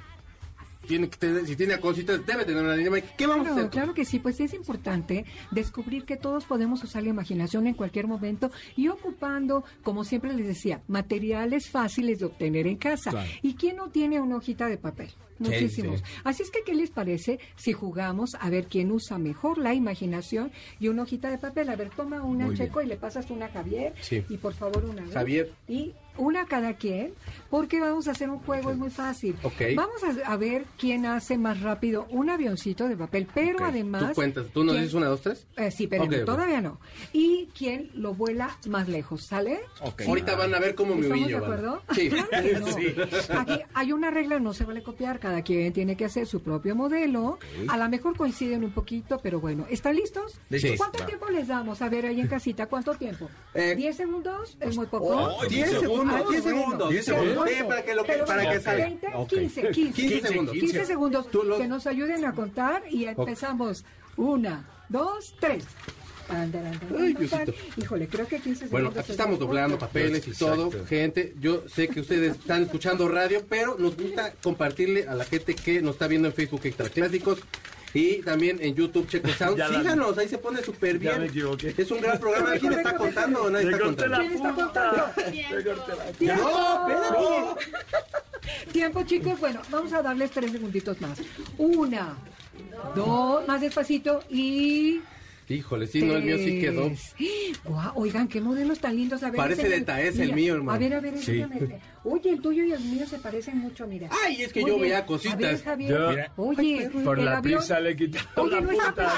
[0.91, 3.07] tiene que tener, si tiene cositas, debe tener una dinámica.
[3.17, 3.71] ¿Qué vamos a Claro, hacer?
[3.71, 8.09] claro que sí, pues es importante descubrir que todos podemos usar la imaginación en cualquier
[8.09, 13.11] momento y ocupando, como siempre les decía, materiales fáciles de obtener en casa.
[13.13, 13.31] Claro.
[13.43, 15.11] ¿Y quién no tiene una hojita de papel?
[15.41, 16.05] muchísimos.
[16.23, 20.53] Así es que, ¿qué les parece si jugamos a ver quién usa mejor la imaginación
[20.79, 21.71] y una hojita de papel?
[21.71, 23.95] A ver, toma una, Muy Checo, y le pasas una a Javier.
[24.03, 24.23] Sí.
[24.29, 25.03] Y por favor una.
[25.03, 25.09] a.
[25.09, 25.51] Javier.
[25.67, 27.15] Y una cada quien,
[27.49, 29.37] porque vamos a hacer un juego, es muy fácil.
[29.43, 29.63] Ok.
[29.75, 34.09] Vamos a, a ver quién hace más rápido un avioncito de papel, pero además...
[34.09, 35.47] Tú cuentas, ¿tú nos dices una, dos, tres?
[35.57, 36.79] Eh, sí, pero todavía no.
[37.13, 39.61] Y quién lo vuela más lejos, ¿sale?
[40.07, 41.41] Ahorita van a ver cómo me ¿Estamos de humillo.
[41.41, 41.55] ¿vale?
[41.55, 41.83] acuerdo?
[41.95, 42.11] Sí.
[42.11, 43.41] Claro.
[43.41, 46.75] Aquí hay una regla, no se vale copiar, cada quien tiene que hacer su propio
[46.75, 47.39] modelo.
[47.69, 50.39] A lo mejor coinciden un poquito, pero bueno, ¿están listos?
[50.77, 51.83] ¿Cuánto tiempo les damos?
[51.83, 53.29] A ver, ahí en casita, ¿cuánto tiempo?
[53.55, 54.57] Eh, ¿10 segundos?
[54.61, 55.07] ¿Es muy poco?
[55.09, 56.59] oh, 10 diez segundos, Ah, 10 bueno.
[56.61, 56.91] segundos.
[56.91, 57.49] Diez segundos.
[57.49, 58.85] Sí, para que, lo que, Pero para que bueno, salga.
[58.85, 59.29] 20, Ok.
[59.29, 60.55] 15, 15, 15 segundos.
[60.55, 61.27] 15 segundos.
[61.35, 63.85] Los- Que nos ayuden a contar y empezamos.
[64.17, 65.65] Una, dos, tres.
[66.29, 67.17] Ay.
[67.77, 68.71] Híjole, creo que 15 segundos.
[68.71, 70.71] Bueno, aquí es estamos doblando papeles y todo.
[70.87, 75.55] Gente, yo sé que ustedes están escuchando radio, pero nos gusta compartirle a la gente
[75.55, 77.41] que nos está viendo en Facebook Extra Clásicos
[77.95, 79.57] y también en YouTube Checo Sound.
[79.59, 81.21] Ya la- Síganos, ahí se pone súper Ya bien.
[81.23, 81.75] me equivoqué.
[81.77, 82.53] Es un gran programa.
[82.59, 84.17] ¿Quién está contando o nadie está contando?
[84.19, 85.05] ¿Quién está contando?
[86.19, 86.43] ¡Tiempo!
[86.45, 88.73] No, espérate.
[88.73, 89.39] Tiempo, chicos.
[89.41, 91.19] Bueno, vamos a darles tres segunditos más.
[91.59, 92.17] Una,
[92.95, 95.01] dos, más despacito y...
[95.49, 96.93] Híjole, sí, no, el mío sí quedó.
[97.97, 99.21] oigan, qué modelos tan lindos.
[99.25, 100.77] A ver, Parece de Taes el mío, hermano.
[100.77, 101.45] A ver, a ver, Sí.
[102.03, 104.09] Oye, el tuyo y el mío se parecen mucho, mira.
[104.25, 105.63] Ay, es que Muy yo veía A ver, cositas.
[105.63, 105.91] Javier.
[105.91, 106.33] Yo- Mira.
[106.37, 109.13] Oye, Por el la avión- prisa le he quitado Oye, la no punta.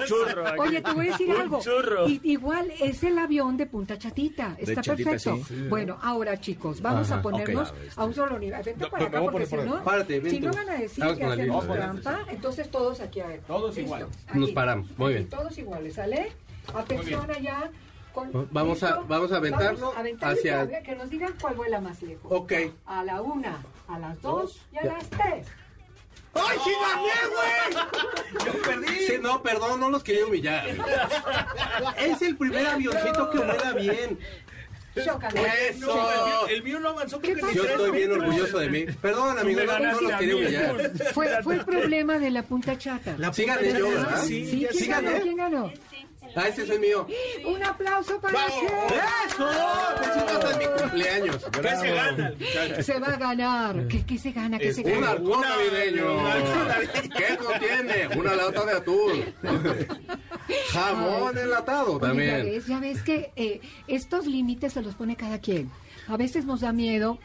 [0.00, 0.60] un churro aquí.
[0.60, 1.60] Oye, te voy a decir Un algo.
[1.60, 2.08] churro.
[2.08, 4.56] I- igual es el avión de Punta Chatita.
[4.58, 5.40] Está Chatita, perfecto.
[5.46, 5.54] sí.
[5.68, 7.76] Bueno, ahora chicos, vamos Ajá, a ponernos ok.
[7.96, 8.62] a un solo nivel.
[8.64, 9.70] Vente No, para acá a porque poner si por no,
[10.30, 11.76] si no van a decir Vamos que la hacemos línea.
[12.02, 13.40] trampa, entonces todos aquí a ver.
[13.46, 14.08] Todos iguales.
[14.34, 15.28] Nos paramos, muy bien.
[15.28, 16.32] Todos iguales, ¿sale?
[16.74, 17.70] Atención allá.
[18.16, 22.02] Con- Vamos a- vamos a aventarlo Vamos a hacia- que- nos digan cuál vuela más
[22.02, 22.30] lejos.
[22.32, 22.52] Ok.
[22.86, 25.46] A la una, a las dos y a las tres.
[26.34, 27.82] ¡Ay, sí gané,
[28.42, 28.54] güey!
[28.54, 29.06] Yo perdí.
[29.06, 30.66] Sí, no, perdón, no los quería humillar.
[31.98, 34.18] Es el primer avioncito que vuela bien.
[34.94, 35.18] Eso.
[36.48, 37.54] El mío no avanzó ¿Qué creo que pasó?
[37.54, 38.86] Yo estoy bien orgulloso de mí.
[39.02, 40.92] Perdón, amigo, no, no los quería humillar.
[41.12, 43.14] Fue, fue el problema de la punta chata.
[43.18, 44.22] La Síganle punta yo, de- ¿verdad?
[44.24, 44.68] Sí, Sí, ya
[45.00, 45.22] ¿quién.
[45.22, 45.72] ¿Quién ganó?
[46.36, 47.06] Ah, ese es el mío.
[47.46, 48.46] Un aplauso para.
[48.46, 48.66] Che.
[49.26, 49.48] ¡Eso!
[50.00, 51.44] Besitos en mi cumpleaños.
[51.50, 52.34] ¿Qué se gana?
[52.82, 53.88] Se va a ganar.
[53.88, 54.58] ¿Qué, qué se gana?
[54.58, 55.10] ¿Qué se Un gana?
[55.12, 56.18] halcón navideño.
[57.16, 58.08] ¿Qué contiene?
[58.18, 59.34] Una lata de atún.
[60.72, 62.44] Jamón enlatado Oye, ya también.
[62.44, 65.70] ves, ya ves que eh, estos límites se los pone cada quien.
[66.08, 67.18] A veces nos da miedo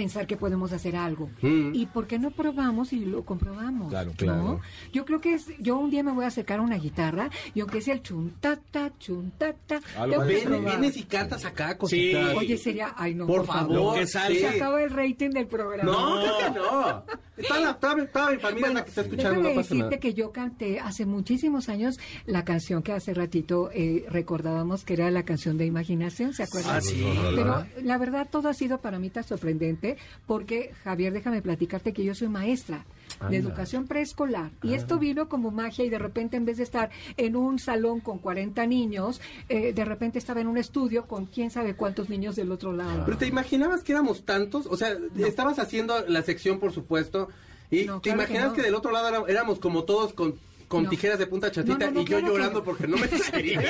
[0.00, 1.30] pensar que podemos hacer algo.
[1.42, 1.74] Mm.
[1.74, 3.88] ¿Y por qué no probamos y lo comprobamos?
[3.88, 4.16] Claro, ¿no?
[4.16, 4.60] claro.
[4.92, 7.60] Yo creo que es, yo un día me voy a acercar a una guitarra y
[7.60, 9.80] aunque sea el chuntata, chuntata.
[10.26, 10.78] Ven, probar.
[10.80, 12.30] vienes y cantas acá cositas.
[12.32, 12.36] Sí.
[12.36, 14.38] Oye, sería, ay no, Por favor, Lo que salga.
[14.38, 15.90] Se acaba el rating del programa.
[15.90, 17.04] No, creo que no.
[17.36, 19.98] Está la, mi- toda mi familia la que está escuchando, déjame no pasa decirte nada.
[19.98, 25.10] que yo canté hace muchísimos años la canción que hace ratito eh, recordábamos que era
[25.10, 26.76] la canción de Imaginación, ¿se acuerdan?
[26.76, 27.04] Ah, sí.
[27.34, 29.85] Pero la verdad todo ha sido para mí tan sorprendente
[30.26, 32.84] porque, Javier, déjame platicarte que yo soy maestra
[33.30, 36.90] de educación preescolar y esto vino como magia y de repente en vez de estar
[37.16, 41.50] en un salón con 40 niños, eh, de repente estaba en un estudio con quién
[41.50, 43.04] sabe cuántos niños del otro lado.
[43.06, 47.28] Pero te imaginabas que éramos tantos, o sea, estabas haciendo la sección, por supuesto,
[47.70, 48.52] y No, te claro que no.
[48.52, 50.34] que, del otro lado éramos como todos con,
[50.68, 50.90] con No.
[50.90, 53.62] tijeras de punta chatita No, no, no, y yo claro llorando porque no me salía.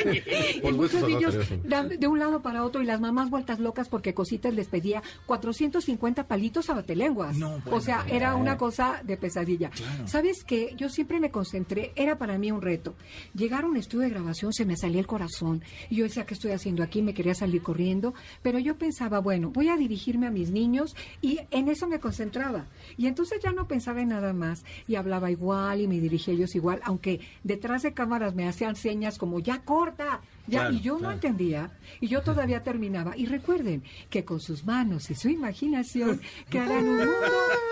[0.57, 3.89] Y Por muchos supuesto, niños de un lado para otro y las mamás vueltas locas
[3.89, 7.37] porque Cositas les pedía 450 palitos a batelenguas.
[7.37, 8.15] No, bueno, o sea, no.
[8.15, 9.71] era una cosa de pesadilla.
[10.07, 10.75] ¿Sabes qué?
[10.77, 12.95] Yo siempre me concentré, era para mí un reto.
[13.35, 15.63] Llegar a un estudio de grabación se me salía el corazón.
[15.91, 17.03] Y yo decía, ¿qué estoy haciendo aquí?
[17.03, 18.15] Me quería salir corriendo.
[18.43, 22.67] Pero yo pensaba, bueno, voy a dirigirme a mis niños y en eso me concentraba.
[22.97, 26.37] Y entonces ya no pensaba en nada más y hablaba igual y me dirigía a
[26.37, 30.21] ellos igual, aunque detrás de cámaras me hacían señas como, ya corta.
[30.49, 33.17] Ya, Claro, y yo no entendía y yo todavía terminaba.
[33.17, 37.13] Y recuerden que con sus manos y su imaginación crearán un mundo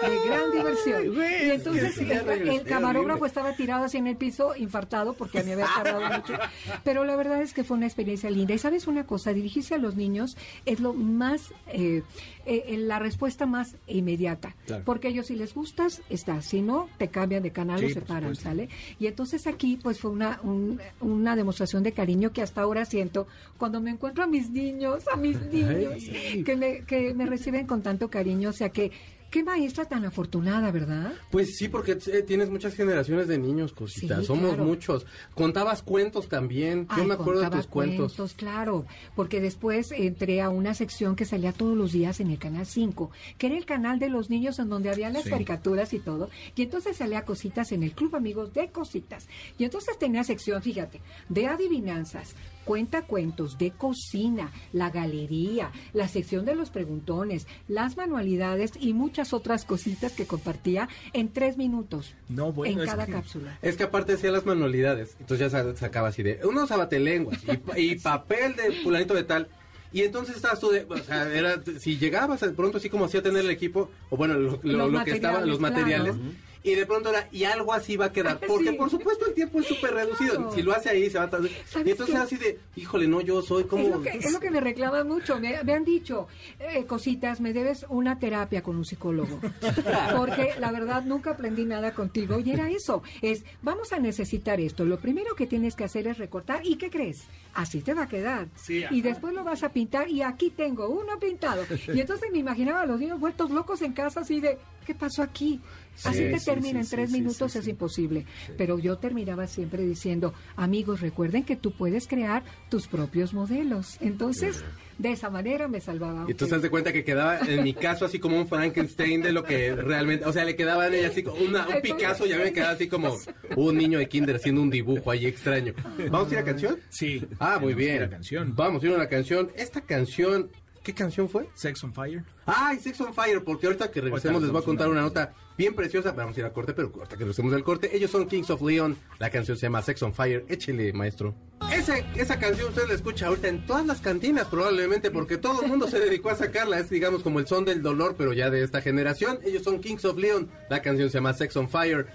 [0.02, 1.14] de gran diversión.
[1.46, 5.52] Y entonces el, el camarógrafo estaba tirado así en el piso, infartado, porque a mí
[5.52, 6.34] había tardado mucho.
[6.82, 8.54] Pero la verdad es que fue una experiencia linda.
[8.54, 12.02] Y sabes una cosa, dirigirse a los niños es lo más, eh,
[12.46, 14.54] eh, la respuesta más inmediata.
[14.66, 14.82] Claro.
[14.84, 16.42] Porque ellos si les gustas, está.
[16.42, 18.34] Si no, te cambian de canal Sí, o se paran.
[18.36, 18.68] ¿sale?
[18.98, 23.26] Y entonces aquí pues fue una, un- una demostración de cariño que hasta ahora siento
[23.58, 26.02] cuando me encuentro a mis niños, a mis niños,
[26.44, 28.90] que me, que me reciben con tanto cariño, o sea que
[29.30, 31.12] Qué maestra tan afortunada, ¿verdad?
[31.32, 34.20] Pues sí, porque eh, tienes muchas generaciones de niños, cositas.
[34.20, 34.64] Sí, Somos claro.
[34.64, 35.06] muchos.
[35.34, 36.86] Contabas cuentos también.
[36.96, 38.14] Yo me acuerdo de tus cuentos.
[38.36, 42.64] claro, porque después entré a una sección que salía todos los días en el canal
[42.64, 45.30] 5, que era el canal de los niños en donde había las Sí.
[45.30, 49.26] caricaturas y todo, y entonces salía cositas en el Club Amigos de Cositas.
[49.58, 56.44] Y entonces tenía sección, fíjate, de adivinanzas, cuenta cuentos, de cocina, la galería, la sección
[56.44, 62.52] de los preguntones, las manualidades y muchas otras cositas que compartía en tres minutos No,
[62.52, 63.58] bueno, en es cada que- cápsula.
[63.62, 65.16] Es que aparte hacía las manualidades.
[65.20, 67.38] Entonces ya sa- sacaba así de unos abatelenguas
[67.76, 69.48] y, y papel de fulanito de tal.
[69.92, 73.22] Y entonces estabas tú de, o sea, era, si llegabas de pronto así como hacía
[73.22, 76.74] tener el equipo, o bueno, lo, lo- Los lo que estaba, los materiales, materiales, y
[76.74, 78.76] de pronto era, y algo así va a quedar, porque Sí.
[78.76, 80.52] por supuesto el tiempo es súper reducido, Claro.
[80.52, 81.50] si lo hace ahí se va a tardar.
[81.68, 82.20] ¿Sabes Y entonces qué?
[82.22, 83.84] así de, híjole, no, yo soy como...
[83.84, 85.38] Es lo, que, es lo que me reclaman mucho.
[85.38, 86.26] Me, me han dicho,
[86.58, 89.38] eh, cositas, me debes una terapia con un psicólogo.
[90.16, 93.02] Porque la verdad nunca aprendí nada contigo y era eso.
[93.22, 94.84] Es, vamos a necesitar esto.
[94.84, 96.64] Lo primero que tienes que hacer es recortar.
[96.64, 97.24] ¿Y qué crees?
[97.54, 98.48] Así te va a quedar.
[98.56, 101.64] Sí, y después lo vas a pintar y aquí tengo uno pintado.
[101.92, 105.22] Y entonces me imaginaba a los niños vueltos locos en casa así de, ¿qué pasó
[105.22, 105.60] aquí?
[106.02, 107.70] Así sí, termina sí, en tres minutos, sí, es sí.
[107.70, 108.26] imposible.
[108.58, 113.96] Pero yo terminaba siempre diciendo, amigos, recuerden que tú puedes crear tus propios modelos.
[114.00, 114.64] Entonces,
[114.98, 116.24] de esa manera me salvaba.
[116.28, 119.44] Y tú te cuenta que quedaba, en mi caso, así como un Frankenstein de lo
[119.44, 122.36] que realmente, o sea, le quedaba a ella así como una- un Picasso y a
[122.38, 123.16] mí me quedaba así como
[123.56, 125.74] un niño de kinder haciendo un dibujo ahí extraño.
[126.10, 126.78] ¿Vamos a ir a canción?
[126.90, 127.24] Sí.
[127.38, 128.02] Ah, muy que bien.
[128.04, 128.54] a canción.
[128.54, 129.50] Vamos a ir a una canción.
[129.56, 130.50] Esta canción,
[130.84, 131.48] ¿qué canción fue?
[131.54, 132.22] Sex on Fire.
[132.46, 135.32] Ay, Sex on Fire, porque ahorita que regresemos Ahorita les voy a contar una nota
[135.56, 136.12] bien preciosa.
[136.12, 138.62] Vamos a ir a corte, pero ahorita que regresemos del corte, ellos son Kings of
[138.62, 138.96] Leon.
[139.18, 140.44] La canción se llama Sex on Fire.
[140.48, 141.34] Échele, maestro.
[141.72, 145.68] Esa, esa canción usted la escucha ahorita en todas las cantinas, probablemente, porque todo el
[145.68, 146.78] mundo se dedicó a sacarla.
[146.78, 149.38] Es, digamos, como el son del dolor, pero ya de esta generación.
[149.42, 150.50] Ellos son Kings of Leon.
[150.68, 152.06] La canción se llama Sex on Fire.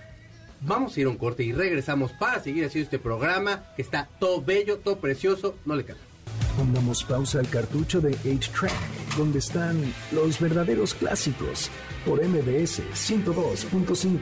[0.62, 4.10] Vamos a ir a un corte y regresamos para seguir haciendo este programa que está
[4.20, 5.56] todo bello, todo precioso.
[5.66, 6.09] No le cambie.
[6.60, 11.70] Pongamos pausa al cartucho de 8-Track, donde están los verdaderos clásicos,
[12.06, 14.18] por MBS 102.5.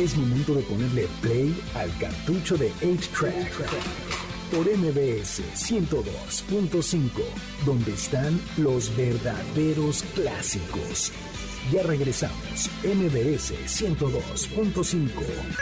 [0.00, 3.52] Es momento de ponerle play al cartucho de 8-Track,
[4.50, 7.10] por MBS 102.5,
[7.64, 11.12] donde están los verdaderos clásicos.
[11.72, 15.08] Ya regresamos, MBS 102.5.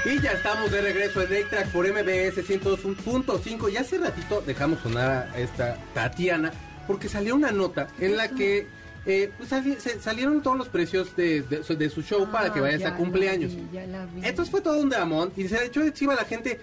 [0.04, 5.30] Y ya estamos de regreso en A-Track por MBS 102.5 y hace ratito dejamos sonar
[5.32, 6.52] a esta Tatiana
[6.86, 8.66] porque salió una nota en la que
[9.06, 12.52] eh, pues, sali- se- salieron todos los precios de, de su- de su show para
[12.52, 13.52] que Ah, vayas ya a cumpleaños.
[13.52, 14.20] la vi, ya la vi.
[14.26, 16.60] Entonces fue todo un dramón y se ha hecho encima la gente.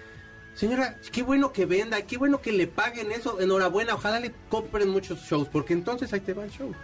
[0.54, 3.40] Señora, qué bueno que venda, qué bueno que le paguen eso.
[3.40, 6.74] Enhorabuena, ojalá le compren muchos shows, porque entonces ahí te va el show.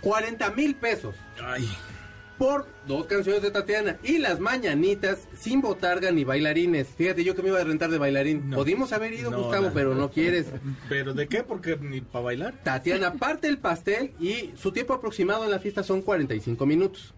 [0.00, 1.68] 40 mil pesos Ay.
[2.38, 6.88] por dos canciones de Tatiana y las mañanitas sin botarga ni bailarines.
[6.88, 8.48] Fíjate, yo que me iba a rentar de bailarín.
[8.48, 8.60] No.
[8.60, 9.72] Haber ido, No, Gustavo, no.
[9.74, 10.46] pero no quieres.
[10.88, 11.42] ¿Pero de qué?
[11.42, 12.54] Porque ni para bailar.
[12.62, 17.12] Tatiana parte el pastel y su tiempo aproximado en la fiesta son 45 minutos.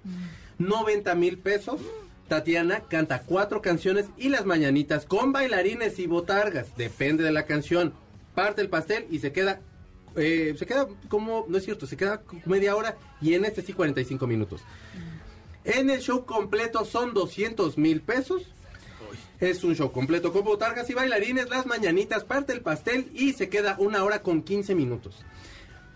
[0.58, 1.80] 90 mil pesos.
[2.28, 6.76] Tatiana canta cuatro canciones y las mañanitas con bailarines y botargas.
[6.76, 7.92] Depende de la canción.
[8.36, 9.60] Parte el pastel y se queda.
[10.16, 11.46] Eh, se queda como.
[11.48, 14.62] No es cierto, se queda media hora y en este sí 45 minutos.
[15.64, 18.42] En el show completo son 200 mil pesos.
[19.40, 23.48] Es un show completo con botargas y bailarines, las mañanitas, parte el pastel y se
[23.48, 25.24] queda una hora con 15 minutos.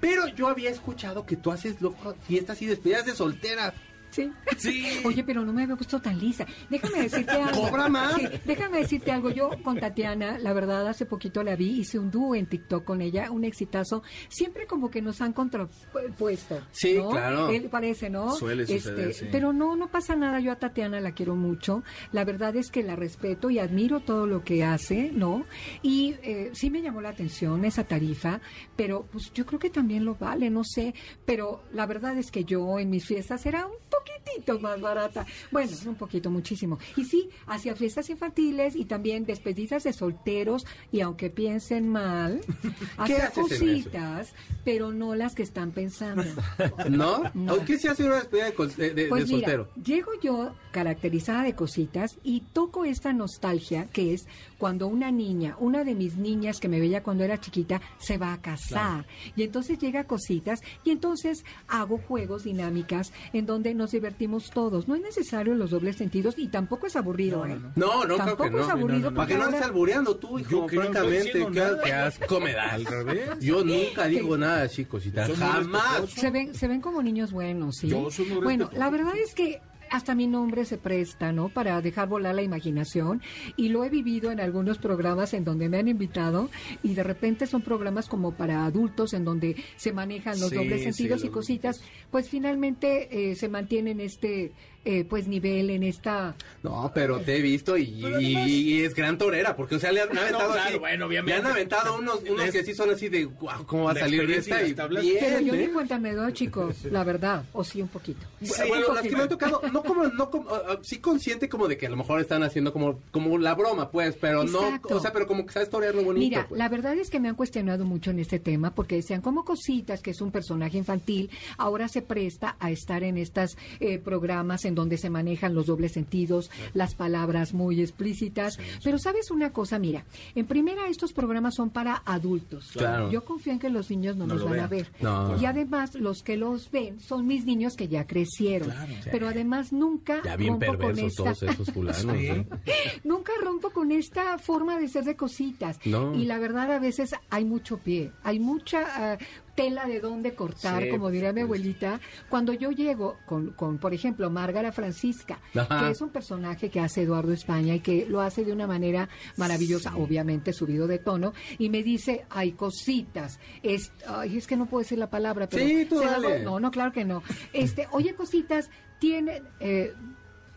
[0.01, 3.75] Pero yo había escuchado que tú haces loco, fiestas y despedidas de soltera.
[4.15, 4.31] Sí.
[4.57, 4.87] Sí.
[5.05, 6.47] Oye, pero no me había puesto tan lisa.
[6.71, 7.63] Déjame decirte algo.
[7.63, 8.15] ¿Cobra más?
[8.15, 9.31] Sí, déjame decirte algo.
[9.31, 13.01] Yo con Tatiana, la verdad, hace poquito la vi, hice un dúo en TikTok con
[13.01, 14.05] ella, un exitazo.
[14.29, 16.61] Siempre como que nos han contrapuesto.
[16.71, 17.11] Sí, ¿no?
[17.11, 17.49] claro.
[17.49, 18.29] Él parece, ¿no?
[18.29, 19.27] Este, Suele suceder, sí.
[19.33, 20.39] Pero no, no pasa nada.
[20.39, 21.83] Yo a Tatiana la quiero mucho.
[22.13, 25.45] La verdad es que la respeto y admiro todo lo que hace, ¿no?
[25.83, 28.41] Y eh, sí me llamó la atención esa tarifa,
[28.77, 30.95] pero pues yo creo que también lo vale, no sé.
[31.25, 35.27] Pero la verdad es que yo en mis fiestas era un poquitito más barata.
[35.51, 36.79] Bueno, no un poquito, muchísimo.
[36.97, 40.67] Y sí, hacía fiestas infantiles y también despedidas de solteros.
[40.93, 42.41] Y aunque piensen mal,
[43.29, 43.43] eso?
[43.43, 44.33] cositas,
[44.65, 46.25] pero no las que están pensando.
[46.91, 47.23] ¿No?
[47.35, 47.55] No.
[47.55, 49.69] ¿O ¿Qué se hace una despedida de, de- Pues de mira, soltero?
[49.85, 54.27] llego yo caracterizada de cositas y toco esta nostalgia que es
[54.65, 58.33] cuando una niña, una de mis niñas que me veía cuando era chiquita, se va
[58.33, 59.07] a casar.
[59.37, 64.89] Y entonces llega cositas y entonces hago juegos, dinámicas, en donde nos divertimos todos.
[64.89, 67.61] No es necesario los dobles sentidos y tampoco es aburrido, ¿eh?
[67.77, 68.63] No, no, Tampoco creo que no.
[68.63, 71.47] es aburrido Para que no porque andes albureando tú, hijo, Yo que no francamente.
[71.85, 72.55] qué asco me.
[72.55, 73.41] Al revés.
[73.41, 75.03] Yo nunca digo nada, chicos.
[75.03, 76.09] Soy muy Jamás.
[76.09, 77.89] Se ven, se ven como niños buenos, ¿sí?
[77.89, 79.61] Yo soy muy bueno, la verdad es que
[79.91, 81.49] hasta mi nombre se presta, ¿no?
[81.49, 83.23] Para dejar volar la imaginación.
[83.57, 86.51] Y lo he vivido en algunos programas en donde me han invitado
[86.83, 90.83] y de repente son programas como para adultos en donde se manejan los Sí, dobles
[90.83, 91.83] sí, sentidos y cositas.
[92.11, 94.53] Pues finalmente eh, se mantiene en este,
[94.85, 96.35] eh, pues, nivel, en esta...
[96.63, 98.37] No, pero te he visto y, y-
[98.79, 100.79] y es gran torera, porque, o sea, le han aventado claro, así.
[100.79, 101.41] bueno, obviamente.
[101.41, 103.95] Le han aventado unos, unos Es- que sí son así de, wow, ¿cómo va a
[103.97, 104.63] salir de esta?
[104.63, 105.67] y bien, Pero yo ¿eh?
[105.67, 107.45] ni cuenta me doy, chicos, la verdad.
[107.53, 108.27] O sí, un poquito.
[108.69, 111.69] bueno, las que me han tocado, no como, no como, ah, ah, sí consciente como
[111.69, 114.89] de que a lo mejor están haciendo como, como la broma, pues, pero Exacto.
[114.91, 116.25] no, o sea, pero como que sabes torearlo bonito.
[116.25, 116.59] Mira, pues.
[116.59, 120.01] la verdad es que me han cuestionado mucho en este tema porque decían como cositas
[120.03, 123.57] que es un personaje infantil, ahora se presta a estar en estos
[124.03, 128.59] programas en donde se manejan los dobles sentidos, las palabras muy explícitas.
[128.83, 130.05] Pero sabes una cosa, mira,
[130.35, 132.71] en primera estos programas son para adultos.
[132.73, 133.11] Claro.
[133.11, 134.91] Yo confío en que los niños no, No nos lo van a ver.
[135.01, 135.41] No.
[135.41, 138.71] Y además los que los ven son mis niños que ya crecieron.
[138.71, 138.93] Claro.
[139.11, 141.23] Pero además nunca Ya bien rompo con esta...
[141.23, 142.17] todos esos fulanos.
[142.17, 142.47] ¿eh?
[143.05, 145.79] Nunca rompo con esta forma de ser de cositas.
[145.85, 146.15] No.
[146.15, 149.19] Y la verdad a veces hay mucho pie, hay mucha ah,
[149.55, 152.01] tela de dónde cortar, Sí, como diría mi abuelita.
[152.29, 155.81] Cuando yo llego con, con, por ejemplo, Márgara Francisca, Ajá.
[155.81, 159.09] que es un personaje que hace Eduardo España y que lo hace de una manera
[159.37, 163.39] maravillosa, obviamente subido de tono, y me dice, hay cositas.
[163.63, 165.65] Es, ay, es que no puedo decir la palabra, pero...
[165.65, 167.23] Sí, tú la no, no, claro que no.
[167.53, 169.93] Este, oye, cositas, tiene, eh,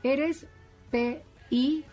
[0.03, 0.47] eres
[0.91, 1.85] P-I...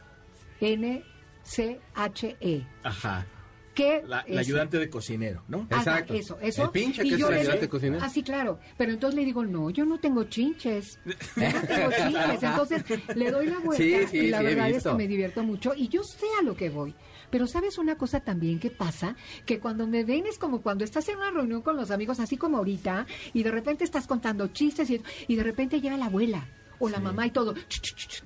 [0.61, 2.67] N-C-H-E.
[2.83, 3.27] Ajá.
[3.75, 5.67] Que La, la ayudante de cocinero, ¿no?
[5.71, 6.15] Exacto.
[6.15, 6.63] eso, eso.
[6.65, 8.03] El pinche Y que es yo el le- ayudante cocinero.
[8.05, 8.61] Ah, sí, claro.
[8.77, 10.99] Pero entonces le digo, no, yo no tengo chinches.
[11.05, 12.43] Yo no tengo chinches.
[12.43, 12.85] Entonces
[13.17, 15.73] le doy la vuelta Sí, sí, y la sí, verdad es que me divierto mucho
[15.77, 16.95] y yo sé a lo que voy.
[17.31, 21.09] Pero sabes una cosa también que pasa, que cuando me ven es como cuando estás
[21.09, 24.89] en una reunión con los amigos, así como ahorita, y de repente estás contando chistes
[24.91, 26.47] y, y de repente llega la abuela.
[26.79, 27.55] O la mamá y todo.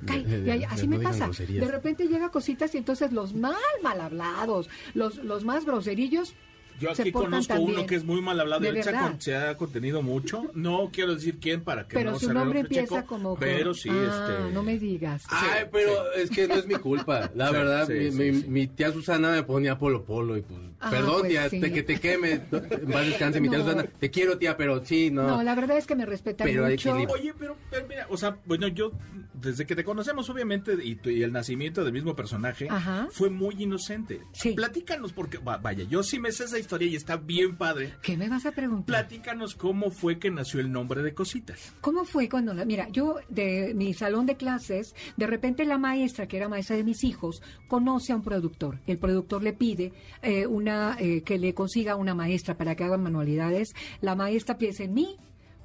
[0.06, 0.18] cae.
[0.46, 1.24] Y ahí- así me pasa.
[1.26, 1.66] groserías.
[1.66, 6.34] De repente llega cositas y entonces los mal mal hablados, los, los más groserillos,
[6.80, 7.78] Yo aquí conozco también.
[7.78, 8.60] uno que es muy mal hablado.
[8.62, 9.10] De Él se ha, verdad.
[9.10, 10.44] con- se ha contenido mucho.
[10.54, 13.36] No quiero decir quién para que Pero no su se nombre empieza Checo, como...
[13.36, 14.52] Pero sí, Ah, este...
[14.54, 15.24] no me digas.
[15.28, 17.30] Ay, pero es que no es mi culpa.
[17.34, 18.48] La Sí, verdad, sí, mi, sí, mi- sí.
[18.48, 21.60] mi tía Susana me ponía polo polo y pues, Ah, perdón, pues tía, sí.
[21.60, 22.32] te- que te queme.
[22.52, 23.64] En paz descanse, mi tía No.
[23.64, 23.84] Susana.
[23.98, 25.26] Te quiero, tía, pero sí, no.
[25.26, 26.92] No, la verdad es que me respetan Pero mucho.
[26.92, 28.92] Oye, pero, pero mira, o sea, bueno, yo
[29.34, 33.08] desde que te conocemos, obviamente, y, y el nacimiento del mismo personaje Ajá.
[33.10, 34.20] fue muy inocente.
[34.32, 34.52] Sí.
[34.52, 37.94] Platícanos, porque, va- vaya, yo sí me sé esa historia y está bien padre.
[38.02, 38.86] ¿Qué me vas a preguntar?
[38.86, 41.72] Platícanos cómo fue que nació el nombre de Cositas.
[41.80, 46.26] ¿Cómo fue cuando, la- mira, yo de mi salón de clases, de repente la maestra,
[46.28, 48.78] que era maestra de mis hijos, conoce a un productor.
[48.86, 49.92] El productor le pide
[50.22, 53.72] eh, una eh, que le consiga una maestra para que hagan manualidades.
[54.00, 55.16] La maestra piensa en mí.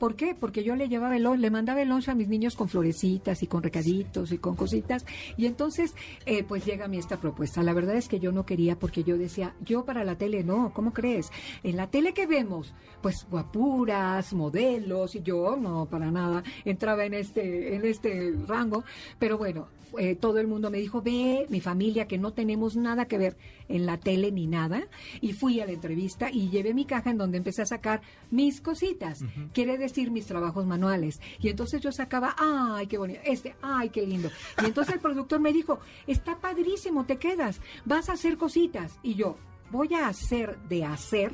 [0.03, 0.35] ¿Por qué?
[0.37, 3.47] Porque yo le llevaba el le mandaba el lunch a mis niños con florecitas y
[3.47, 5.05] con recaditos y con cositas.
[5.37, 5.95] Y entonces,
[6.25, 7.63] eh, pues llega a mí esta propuesta.
[7.63, 10.73] La verdad es que yo no quería porque yo decía, yo para la tele no,
[10.73, 11.31] ¿cómo crees?
[11.63, 17.13] En la tele que vemos, pues guapuras, modelos, y yo no, para nada, entraba en
[17.13, 18.83] este, en este rango.
[19.19, 23.05] Pero bueno, eh, todo el mundo me dijo, ve, mi familia, que no tenemos nada
[23.05, 23.37] que ver
[23.67, 24.87] en la tele ni nada.
[25.21, 28.01] Y fui a la entrevista y llevé mi caja en donde empecé a sacar
[28.31, 29.23] mis cositas.
[29.53, 31.21] Quiere decir mis trabajos manuales.
[31.39, 34.29] Y entonces yo sacaba, ay, qué bonito, este, ay, qué lindo.
[34.61, 38.99] Y entonces el productor me dijo, está padrísimo, te quedas, vas a hacer cositas.
[39.03, 39.37] Y yo,
[39.71, 41.31] voy a hacer de hacer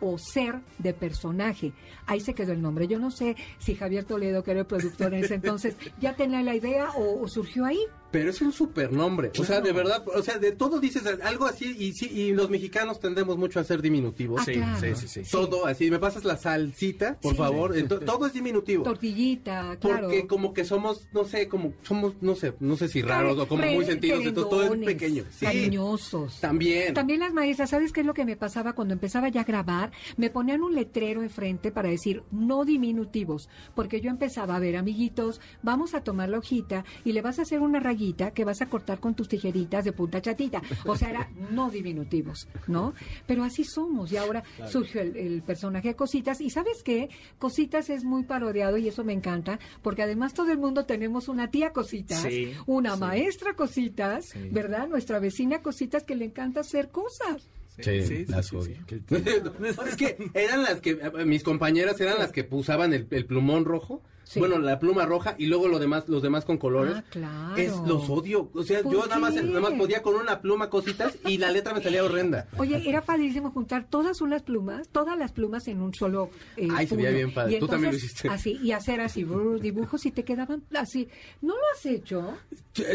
[0.00, 1.72] o ser de personaje.
[2.06, 2.88] Ahí se quedó el nombre.
[2.88, 6.42] Yo no sé si Javier Toledo, que era el productor en ese entonces, ya tenía
[6.42, 7.80] la idea o, o surgió ahí.
[8.12, 9.32] Pero es un supernombre.
[9.38, 12.50] O sea, de verdad, o sea, de todo dices algo así y sí, y los
[12.50, 14.42] mexicanos tendemos mucho a ser diminutivos.
[14.42, 14.80] Ah, sí, claro.
[14.96, 15.30] sí, sí, sí.
[15.30, 17.38] Todo así, me pasas la salsita, por Sí.
[17.38, 17.74] favor.
[17.74, 18.84] Ento- todo es diminutivo.
[18.84, 20.08] Tortillita, claro.
[20.08, 23.48] Porque como que somos, no sé, como somos, no sé, no sé si raros o
[23.48, 25.24] como muy sentidos, entonces todo es pequeño.
[25.30, 26.38] Sí, Cariñosos.
[26.40, 26.92] también.
[26.92, 29.90] También las maestras, ¿sabes qué es lo que me pasaba cuando empezaba ya a grabar?
[30.18, 35.40] Me ponían un letrero enfrente para decir no diminutivos, porque yo empezaba a ver, amiguitos,
[35.62, 38.01] vamos a tomar la hojita y le vas a hacer una rayita
[38.34, 40.60] que vas a cortar con tus tijeritas de punta chatita.
[40.86, 42.94] O sea, era no diminutivos, ¿no?
[43.26, 47.08] Pero así somos y ahora surgió el, el personaje de Cositas y ¿sabes qué?
[47.38, 51.50] Cositas es muy parodiado y eso me encanta, porque además todo el mundo tenemos una
[51.50, 53.00] tía Cositas, Sí, una sí.
[53.00, 54.48] maestra Cositas, Sí.
[54.50, 54.88] ¿verdad?
[54.88, 57.48] Nuestra vecina Cositas que le encanta hacer cosas.
[57.78, 58.76] Sí, las sí, odio.
[58.88, 59.02] sí.
[59.88, 60.94] es que eran las que,
[61.24, 64.02] mis compañeras eran las que usaban el, el plumón rojo.
[64.32, 64.38] Sí.
[64.40, 66.94] Bueno, la pluma roja y luego lo demás, los demás con colores.
[66.96, 67.56] Ah, claro.
[67.56, 68.50] Es, los odio.
[68.54, 71.50] O sea, ¿Por yo nada más, nada más podía con una pluma cositas y la
[71.50, 72.48] letra me salía horrenda.
[72.56, 76.30] Oye, era padrísimo juntar todas unas plumas, todas las plumas en un solo.
[76.56, 77.16] eh, Ay, se veía puño.
[77.18, 77.56] bien padre.
[77.56, 78.28] Y Tú también lo entonces, hiciste.
[78.30, 79.26] Así, y hacer así
[79.60, 81.08] dibujos y te quedaban así.
[81.42, 82.34] ¿No lo has hecho?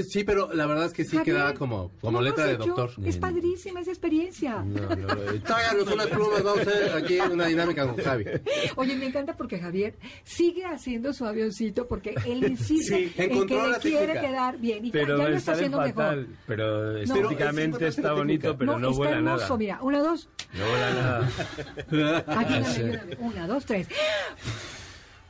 [0.10, 2.58] Sí, pero la verdad es que sí Javier, quedaba como, como ¿no lo letra de
[2.58, 2.90] doctor.
[3.06, 4.64] Es padrísima esa experiencia.
[4.64, 5.08] No, no.
[5.44, 8.26] Tráiganos unas plumas, vamos a hacer aquí una dinámica con Javi.
[8.76, 13.56] Oye, me encanta porque Javier sigue haciendo su avioncito porque él insiste Sí, en que
[13.56, 16.18] le quiere quedar bien y Pero ya lo está haciendo fatal.
[16.22, 16.36] mejor.
[16.48, 19.58] Pero estéticamente es está bonito, pero no, está vuela hermoso, nada.
[19.58, 20.30] mira, una, dos.
[20.54, 21.30] No vuela nada.
[22.28, 22.82] Ayúdame, sí.
[22.82, 23.16] ayúdame.
[23.20, 23.88] Una, dos, tres.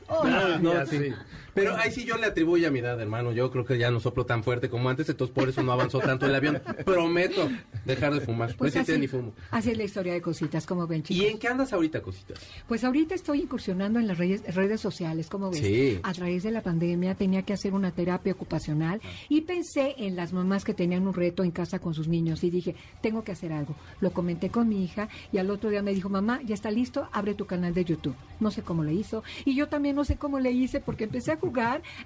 [0.08, 1.12] No, Ah, no, ya, sí.
[1.58, 3.32] Pero ahí sí yo le atribuyo a mi edad, hermano.
[3.32, 5.98] Yo creo que ya no soplo tan fuerte como antes, entonces por eso no avanzó
[5.98, 6.62] tanto el avión.
[6.84, 7.48] Prometo
[7.84, 8.54] dejar de fumar.
[8.56, 9.32] Pues no así, ni fumo.
[9.50, 11.22] así es la historia de cositas, como ven, chicos.
[11.22, 12.38] ¿Y en qué andas ahorita, cositas?
[12.66, 15.60] Pues ahorita estoy incursionando en las redes, redes sociales, como ves.
[15.60, 16.00] Sí.
[16.02, 20.32] A través de la pandemia tenía que hacer una terapia ocupacional y pensé en las
[20.32, 23.52] mamás que tenían un reto en casa con sus niños y dije, tengo que hacer
[23.52, 23.74] algo.
[24.00, 27.08] Lo comenté con mi hija y al otro día me dijo, mamá, ya está listo,
[27.12, 28.14] abre tu canal de YouTube.
[28.40, 31.32] No sé cómo le hizo y yo también no sé cómo le hice porque empecé
[31.32, 31.47] a jugar,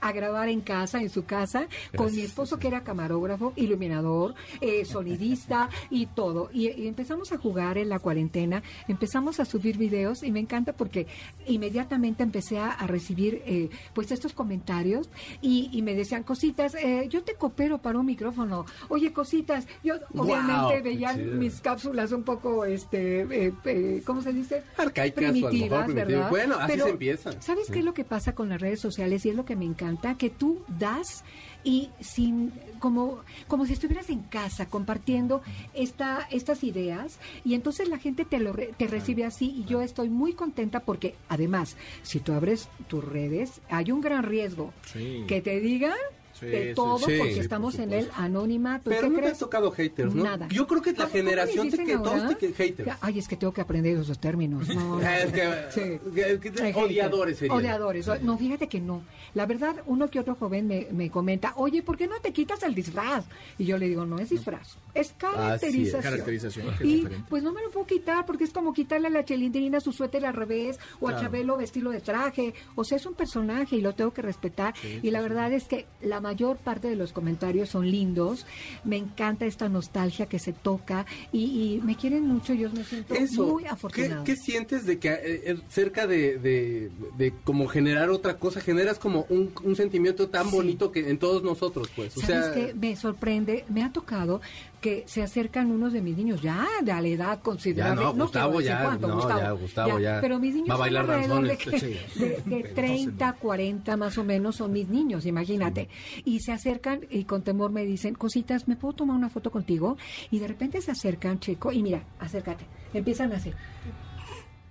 [0.00, 1.66] a grabar en casa, en su casa,
[1.96, 6.50] con mi esposo que era camarógrafo, iluminador, eh, sonidista y todo.
[6.52, 10.72] Y, y empezamos a jugar en la cuarentena, empezamos a subir videos y me encanta
[10.72, 11.06] porque
[11.46, 15.08] inmediatamente empecé a, a recibir eh, pues estos comentarios
[15.40, 19.96] y, y me decían cositas, eh, yo te coopero para un micrófono, oye cositas, yo
[20.16, 21.36] obviamente Wow, veía qué chido.
[21.36, 24.62] mis cápsulas un poco, este, eh, eh, ¿cómo se dice?
[24.76, 25.94] Arcaicas o a lo mejor primitivas.
[25.94, 26.30] ¿verdad?
[26.30, 27.40] Bueno, así Pero, se empieza.
[27.42, 29.64] ¿Sabes qué es lo que pasa con las redes sociales y es lo que me
[29.64, 30.16] encanta?
[30.16, 31.24] Que tú das
[31.64, 35.42] y sin como como si estuvieras en casa compartiendo
[35.74, 39.80] esta estas ideas y entonces la gente te lo re- te recibe así y yo
[39.82, 45.24] estoy muy contenta porque además si tú abres tus redes hay un gran riesgo Sí.
[45.28, 45.94] que te digan
[46.42, 49.32] Sí, de todo sí, porque por estamos en el anonimato ¿Y Pero no te crees?
[49.34, 50.24] has tocado haters, ¿no?
[50.24, 50.48] Nada.
[50.48, 52.96] Yo creo que la ¿Cómo- cómo les generación te dicen que todos te haters.
[53.00, 54.68] Ay, es que tengo que aprender esos términos.
[54.68, 55.32] No, Es no.
[55.32, 55.80] que, Sí.
[56.14, 57.56] que- que- Hay odiadores serían.
[57.56, 58.06] Odiadores.
[58.22, 59.02] No, fíjate que no.
[59.34, 62.62] La verdad, uno que otro joven me, me comenta, oye, ¿por qué no te quitas
[62.64, 63.24] el disfraz?
[63.58, 66.02] Y yo le digo, no es disfraz, es caracterización.
[66.02, 69.10] Caracterización, que es y pues no me lo puedo quitar porque es como quitarle a
[69.10, 71.18] la chelindrina su suéter al revés o a.
[71.20, 72.52] Chabelo vestirlo de traje.
[72.74, 74.74] O sea, es un personaje y lo tengo que respetar.
[75.02, 78.46] y la verdad es que la mayor parte de los comentarios son lindos.
[78.84, 82.52] Me encanta esta nostalgia que se toca y, y me quieren mucho.
[82.54, 84.24] Yo me siento Eso, muy ¿qué, afortunada.
[84.24, 88.98] qué sientes de que eh, eh, cerca de, de, de como generar otra cosa, generas
[88.98, 90.56] como un, un sentimiento tan Sí.
[90.56, 92.16] bonito que en todos nosotros, pues?
[92.16, 92.74] O ¿Sabes sea, qué?
[92.74, 94.40] Me sorprende, me ha tocado
[94.82, 98.02] que se acercan unos de mis niños ya de a la edad considerable.
[98.02, 100.80] Ya no, Gustavo ya, cuánto, no, ya, Gustavo ya Pero mis niños va a son
[100.84, 101.82] bailar alrededor de, danzones.
[102.12, 102.20] que-
[102.50, 105.88] de, de 30, 40 más o menos son mis niños, imagínate.
[106.26, 109.96] Y se acercan y con temor me dicen, cositas, ¿me puedo tomar una foto contigo?
[110.30, 112.66] Y de repente se acercan, chico, y mira, acércate.
[112.92, 113.52] Empiezan así.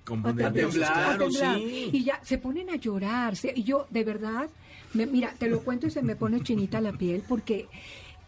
[0.04, 1.58] Como a nerviosos, temblar, a temblar.
[1.58, 1.90] sí.
[1.94, 3.34] Y ya se ponen a llorar.
[3.56, 4.50] y yo, de verdad,
[4.94, 7.68] me- mira, te lo cuento y se me pone chinita la piel porque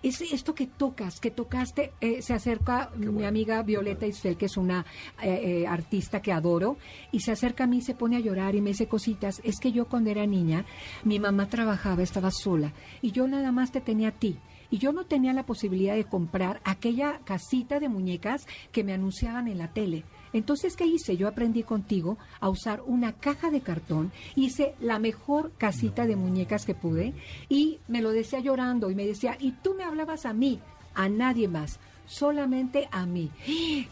[0.03, 4.57] es esto que tocas, que tocaste, eh, se acerca mi amiga Violeta Isfel, que es
[4.57, 4.85] una
[5.21, 6.77] eh, eh, artista que adoro,
[7.11, 9.41] y se acerca a mí, se pone a llorar y me dice cositas.
[9.43, 10.65] Es que yo cuando era niña,
[11.03, 14.37] mi mamá trabajaba, estaba sola, y yo nada más te tenía a ti.
[14.69, 19.47] Y yo no tenía la posibilidad de comprar aquella casita de muñecas que me anunciaban
[19.47, 20.03] en la tele.
[20.33, 21.15] Entonces, ¿qué hice?
[21.15, 26.65] Yo aprendí contigo a usar una caja de cartón, hice la mejor casita de muñecas
[26.65, 27.13] que pude
[27.49, 30.59] y me lo decía llorando y me decía, y tú me hablabas a mí,
[30.95, 33.31] a nadie más, solamente a mí.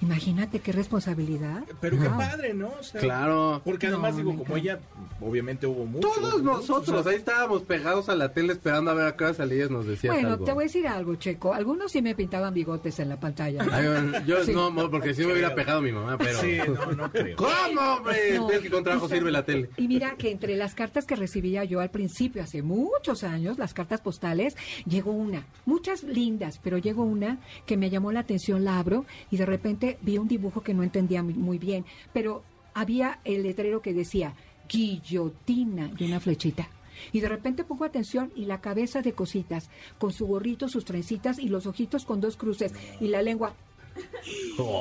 [0.01, 1.63] Imagínate qué responsabilidad.
[1.79, 2.69] Pero qué padre, ¿no?
[2.79, 3.61] O sea, Claro.
[3.63, 4.79] Porque No, además, digo, me como ella,
[5.19, 6.13] obviamente hubo muchos.
[6.15, 6.57] Todos ¿no?
[6.57, 9.33] nosotros, O sea, ahí estábamos pegados a la tele esperando a ver a qué hora
[9.33, 10.45] salías, nos decías Bueno, algo.
[10.45, 11.53] te voy a decir algo, Checo.
[11.53, 13.65] Algunos sí me pintaban bigotes en la pantalla.
[13.71, 14.53] Ay, bueno, yo Sí.
[14.53, 16.39] no, porque sí me hubiera pegado mi mamá, pero...
[16.39, 17.35] Sí, no, no creo.
[17.37, 18.37] ¿Cómo, hombre?
[18.37, 18.47] No.
[18.47, 19.69] ¿Ves que con trabajo sirve la tele?
[19.77, 23.73] Y mira que entre las cartas que recibía yo al principio, hace muchos años, las
[23.73, 24.55] cartas postales,
[24.85, 29.37] llegó una, muchas lindas, pero llegó una que me llamó la atención, la abro y
[29.37, 32.43] de repente vi un dibujo que no entendía muy, bien, pero
[32.73, 34.33] había el letrero que decía
[34.69, 36.69] guillotina y una flechita.
[37.11, 41.37] Y de repente pongo atención y la cabeza de cositas, con su gorrito, sus trencitas
[41.37, 43.53] y los ojitos con dos cruces y la lengua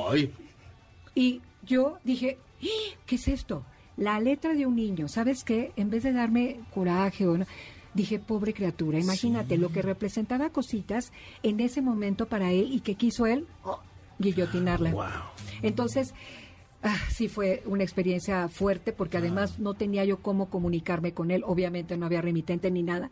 [0.09, 0.31] Ay,
[1.15, 2.95] y yo dije, "¡Ah!
[3.05, 3.65] ¿qué es esto?
[3.97, 5.73] La letra de un niño, ¿sabes qué?
[5.75, 7.45] En vez de darme coraje o no,
[7.93, 11.11] dije, pobre criatura, imagínate lo que representaba cositas
[11.43, 13.79] en ese momento para él y que quiso él oh,
[14.19, 14.93] guillotinarla.
[15.61, 16.13] Entonces,
[16.83, 21.43] Ah, sí fue una experiencia fuerte porque además no tenía yo cómo comunicarme con él,
[21.45, 23.11] obviamente no había remitente ni nada.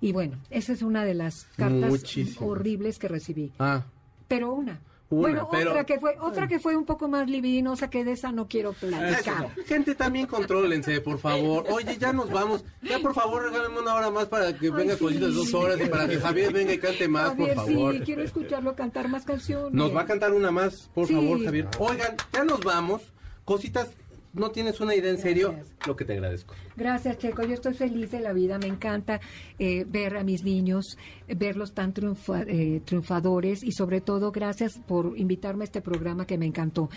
[0.00, 1.92] Y bueno, esa es una de las cartas
[2.40, 3.52] horribles que recibí.
[3.58, 3.84] Ah,
[4.28, 4.80] Pero una.
[5.12, 8.12] Una, bueno, pero- otra que fue otra que fue un poco más libidinosa que de
[8.12, 9.50] esa no quiero platicar.
[9.66, 11.66] gente, también contrólense, por favor.
[11.70, 12.64] Oye, ya nos vamos.
[12.82, 15.00] Ya, por favor, regálenme una hora más para que venga sí.
[15.04, 17.94] Cositas dos horas y para que Javier venga y cante más, por favor.
[17.94, 19.72] sí, quiero escucharlo cantar más canciones.
[19.72, 21.14] Nos va a cantar una más, por Sí.
[21.14, 21.68] favor, Javier.
[21.78, 23.02] Oigan, ya nos vamos.
[23.44, 23.88] Cositas,
[24.32, 25.76] no tienes una idea en serio, Gracias.
[25.86, 26.54] lo que te agradezco.
[26.76, 27.42] Gracias, Checo.
[27.44, 28.58] Yo estoy feliz de la vida.
[28.58, 29.20] Me encanta
[29.58, 30.96] eh, ver a mis niños,
[31.28, 36.26] eh, verlos tan triunfa- eh, triunfadores y sobre todo gracias por invitarme a este programa
[36.26, 36.88] que me encantó.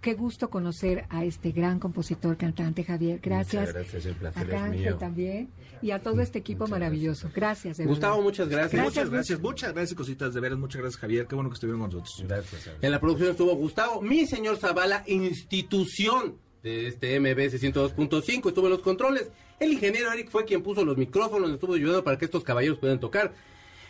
[0.00, 3.18] Qué gusto conocer a este gran compositor, cantante Javier.
[3.20, 3.62] Gracias.
[3.68, 4.96] Muchas gracias, el placer a es mío.
[4.98, 5.48] también
[5.82, 7.28] y a todo este equipo maravilloso.
[7.34, 8.24] Gracias, de Gustavo, verdad.
[8.24, 8.72] muchas gracias.
[8.72, 11.26] Gracias, Muchas gracias, muchas gracias, cositas, de veras, muchas gracias, Javier.
[11.26, 12.24] Qué bueno que estuvieron con nosotros.
[12.28, 12.70] Gracias.
[12.80, 18.72] En la producción estuvo Gustavo, mi señor Zavala, institución de este MBS 102.5, estuvo en
[18.72, 19.30] los controles.
[19.60, 23.00] El ingeniero Eric fue quien puso los micrófonos, estuvo ayudando para que estos caballeros puedan
[23.00, 23.32] tocar.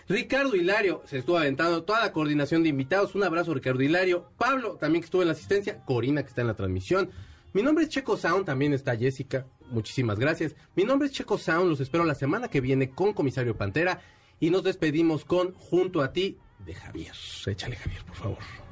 [0.09, 3.15] Ricardo Hilario se estuvo aventando toda la coordinación de invitados.
[3.15, 4.31] Un abrazo, Ricardo Hilario.
[4.39, 5.83] Pablo también que estuvo en la asistencia.
[5.85, 7.11] Corina que está en la transmisión.
[7.53, 9.47] Mi nombre es Checo Sound, también está Jessica.
[9.71, 10.55] Muchísimas gracias.
[10.77, 14.01] Mi nombre es Checo Sound, los espero la semana que viene con Comisario Pantera.
[14.39, 17.15] Y nos despedimos con Junto a ti de Javier.
[17.47, 18.66] Échale Javier, por favor.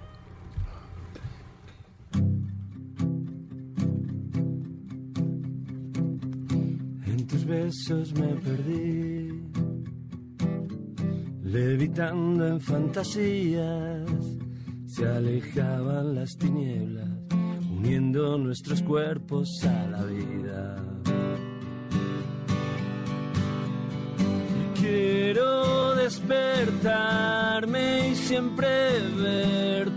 [7.44, 9.42] Besos me perdí,
[11.42, 14.10] levitando en fantasías,
[14.86, 17.10] se alejaban las tinieblas,
[17.70, 20.76] uniendo nuestros cuerpos a la vida.
[24.74, 28.66] Quiero despertarme y siempre
[29.16, 29.93] verte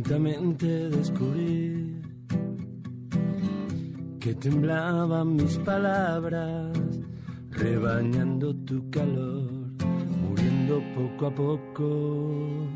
[0.00, 2.00] Lentamente descubrí
[4.18, 6.72] que temblaban mis palabras,
[7.50, 9.50] rebañando tu calor,
[10.22, 12.66] muriendo poco a poco.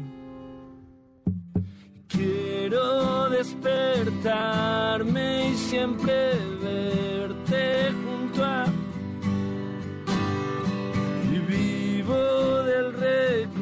[2.09, 8.67] Quiero despertarme y siempre verte junto a
[11.33, 13.54] y vivo del recuerdo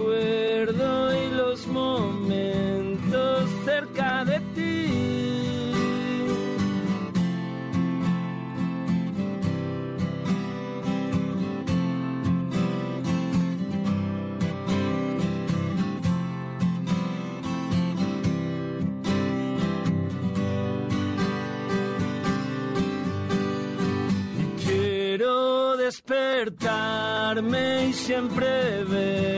[27.35, 29.32] despertarme y siempre verte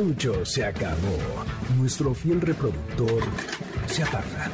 [0.00, 1.18] cartucho se acabó.
[1.76, 3.22] Nuestro fiel reproductor
[3.86, 4.50] se apaga.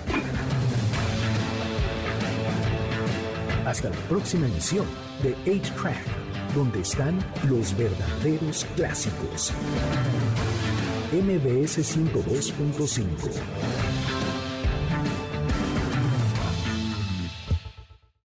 [3.65, 4.87] Hasta la próxima emisión
[5.23, 6.05] de 8-Track,
[6.55, 7.19] donde están
[7.49, 9.53] los verdaderos clásicos.
[11.13, 13.31] MBS 102.5